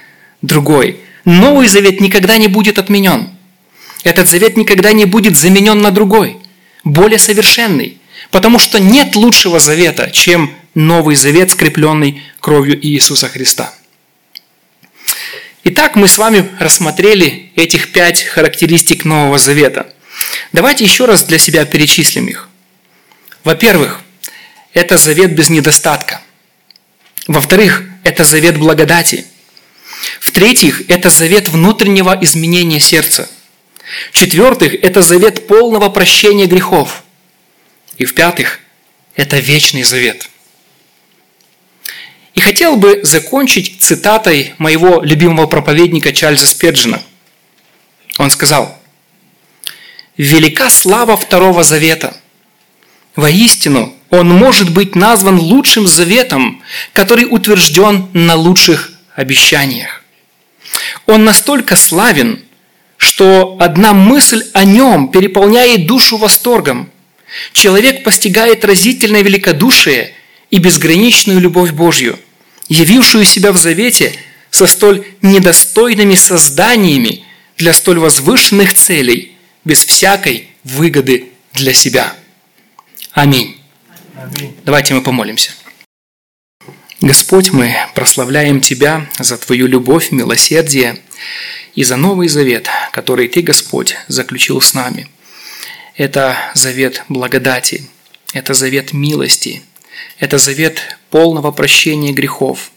другой. 0.43 1.01
Новый 1.25 1.69
Завет 1.69 2.01
никогда 2.01 2.37
не 2.37 2.49
будет 2.49 2.79
отменен– 2.79 3.31
этот 4.03 4.29
завет 4.29 4.57
никогда 4.57 4.93
не 4.93 5.05
будет 5.05 5.37
заменен 5.37 5.81
на 5.81 5.91
другой, 5.91 6.39
более 6.85 7.19
совершенный, 7.19 7.99
потому 8.31 8.59
что 8.59 8.79
нет 8.81 9.17
лучшего 9.17 9.61
завета, 9.61 10.11
чем 10.11 10.55
Новый 10.75 11.17
Завет, 11.17 11.51
скрепленный 11.51 12.23
кровью 12.39 12.79
Иисуса 12.87 13.29
Христа. 13.29 13.75
Итак, 15.65 15.97
мы 15.97 16.09
с 16.09 16.17
вами 16.17 16.49
рассмотрели 16.59 17.51
этих 17.57 17.93
пять 17.93 18.23
характеристик 18.23 19.05
Нового 19.05 19.37
Завета. 19.37 19.93
Давайте 20.53 20.85
еще 20.85 21.05
раз 21.05 21.25
для 21.25 21.39
себя 21.39 21.67
перечислим 21.67 22.27
их. 22.27 22.49
Во-первых, 23.45 24.01
это 24.73 24.97
завет 24.97 25.35
без 25.35 25.51
недостатка. 25.51 26.23
Во-вторых, 27.27 27.85
это 28.05 28.25
завет 28.25 28.59
благодати. 28.59 29.27
В-третьих, 30.21 30.83
это 30.89 31.11
завет 31.11 31.49
внутреннего 31.49 32.17
изменения 32.23 32.81
сердца. 32.81 33.29
В-четвертых, 34.13 34.75
это 34.75 35.03
завет 35.03 35.47
полного 35.47 35.89
прощения 35.89 36.47
грехов. 36.47 37.03
И 37.97 38.05
в-пятых, 38.05 38.61
это 39.15 39.39
вечный 39.39 39.83
завет. 39.83 40.29
И 42.35 42.41
хотел 42.41 42.77
бы 42.77 43.01
закончить 43.03 43.81
цитатой 43.81 44.55
моего 44.59 45.03
любимого 45.03 45.47
проповедника 45.47 46.13
Чарльза 46.13 46.47
Спеджина. 46.47 47.03
Он 48.19 48.31
сказал, 48.31 48.79
«Велика 50.17 50.71
слава 50.71 51.17
Второго 51.17 51.63
Завета. 51.63 52.17
Воистину, 53.17 53.95
он 54.09 54.29
может 54.29 54.73
быть 54.73 54.95
назван 54.95 55.39
лучшим 55.39 55.87
заветом, 55.87 56.63
который 56.93 57.27
утвержден 57.29 58.09
на 58.13 58.37
лучших 58.37 58.93
обещаниях. 59.15 60.03
Он 61.07 61.25
настолько 61.25 61.77
славен, 61.77 62.45
что 63.01 63.57
одна 63.59 63.95
мысль 63.95 64.45
о 64.53 64.65
нем 64.65 65.09
переполняет 65.09 65.87
душу 65.87 66.19
восторгом. 66.19 66.91
Человек 67.55 68.05
постигает 68.05 68.63
разительное 68.63 69.23
великодушие 69.23 70.13
и 70.51 70.59
безграничную 70.59 71.41
любовь 71.41 71.71
Божью, 71.71 72.19
явившую 72.69 73.25
себя 73.25 73.53
в 73.53 73.57
завете 73.57 74.13
со 74.51 74.67
столь 74.67 75.07
недостойными 75.23 76.15
созданиями 76.15 77.25
для 77.57 77.73
столь 77.73 78.01
возвышенных 78.01 78.75
целей, 78.75 79.33
без 79.65 79.83
всякой 79.83 80.49
выгоды 80.63 81.31
для 81.55 81.73
себя. 81.73 82.13
Аминь. 83.13 83.57
Аминь. 84.15 84.55
Давайте 84.63 84.93
мы 84.93 85.01
помолимся. 85.01 85.53
Господь, 87.01 87.51
мы 87.51 87.75
прославляем 87.95 88.61
Тебя 88.61 89.07
за 89.19 89.39
Твою 89.39 89.69
любовь, 89.69 90.11
милосердие 90.11 90.99
и 91.75 91.85
за 91.85 91.97
Новый 91.97 92.29
Завет, 92.29 92.69
который 92.93 93.29
Ты, 93.29 93.43
Господь, 93.43 93.97
заключил 94.09 94.61
с 94.61 94.75
нами. 94.75 95.09
Это 95.97 96.37
завет 96.55 97.05
благодати, 97.09 97.89
это 98.33 98.55
завет 98.55 98.93
милости, 98.93 99.63
это 100.19 100.39
завет 100.39 100.99
полного 101.11 101.51
прощения 101.51 102.13
грехов, 102.13 102.73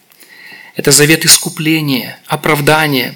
это 0.75 0.91
завет 0.91 1.25
искупления, 1.25 2.19
оправдания, 2.27 3.15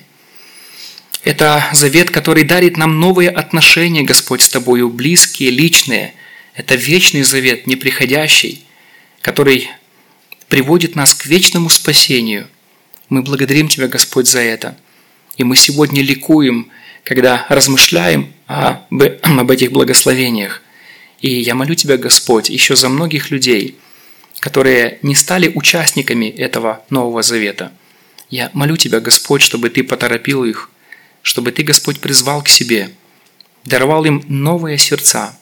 это 1.24 1.68
завет, 1.74 2.10
который 2.10 2.44
дарит 2.44 2.78
нам 2.78 3.00
новые 3.00 3.30
отношения, 3.30 4.04
Господь, 4.04 4.42
с 4.42 4.48
Тобою, 4.48 4.90
близкие, 4.90 5.50
личные. 5.50 6.14
Это 6.54 6.76
вечный 6.76 7.24
завет, 7.24 7.68
неприходящий, 7.68 8.66
который 9.22 9.70
приводит 10.48 10.96
нас 10.96 11.14
к 11.14 11.26
вечному 11.26 11.70
спасению. 11.70 12.48
Мы 13.10 13.24
благодарим 13.24 13.68
Тебя, 13.68 13.90
Господь, 13.90 14.28
за 14.28 14.40
это. 14.40 14.78
И 15.38 15.44
мы 15.44 15.56
сегодня 15.56 16.02
ликуем, 16.02 16.70
когда 17.04 17.46
размышляем 17.50 18.34
об, 18.48 19.04
об 19.24 19.52
этих 19.52 19.72
благословениях. 19.72 20.62
И 21.22 21.30
я 21.30 21.56
молю 21.56 21.76
Тебя, 21.76 21.98
Господь, 21.98 22.50
еще 22.50 22.76
за 22.76 22.90
многих 22.90 23.32
людей, 23.32 23.78
которые 24.40 25.00
не 25.02 25.16
стали 25.16 25.52
участниками 25.54 26.26
этого 26.26 26.84
Нового 26.90 27.24
Завета. 27.24 27.72
Я 28.30 28.52
молю 28.54 28.78
Тебя, 28.78 29.00
Господь, 29.00 29.42
чтобы 29.42 29.70
Ты 29.70 29.84
поторопил 29.84 30.44
их, 30.44 30.70
чтобы 31.22 31.52
Ты, 31.52 31.64
Господь, 31.64 32.00
призвал 32.00 32.44
к 32.44 32.50
себе, 32.50 32.92
даровал 33.64 34.06
им 34.06 34.24
новые 34.28 34.78
сердца, 34.78 35.38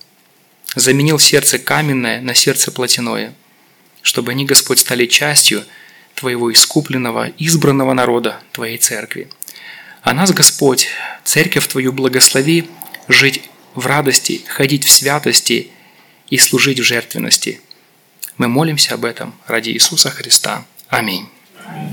заменил 0.75 1.19
сердце 1.19 1.59
каменное 1.59 2.21
на 2.21 2.33
сердце 2.35 2.71
плотяное– 2.71 3.33
чтобы 4.05 4.31
они, 4.31 4.45
Господь, 4.45 4.79
стали 4.79 5.07
частью 5.07 5.63
Твоего 6.13 6.53
искупленного, 6.53 7.31
избранного 7.39 7.93
народа, 7.93 8.39
Твоей 8.51 8.77
церкви. 8.77 9.27
А 10.05 10.13
нас, 10.13 10.31
Господь, 10.31 10.87
церковь 11.23 11.67
Твою 11.67 11.91
благослови 11.91 12.69
жить 13.07 13.41
в 13.73 13.87
радости, 13.87 14.43
ходить 14.47 14.85
в 14.85 14.91
святости 14.91 15.71
и 16.29 16.37
служить 16.37 16.79
в 16.79 16.83
жертвенности. 16.83 17.59
Мы 18.37 18.47
молимся 18.47 18.93
об 18.93 19.03
этом 19.03 19.33
ради 19.47 19.71
Иисуса 19.71 20.11
Христа. 20.11 20.63
Аминь. 20.89 21.27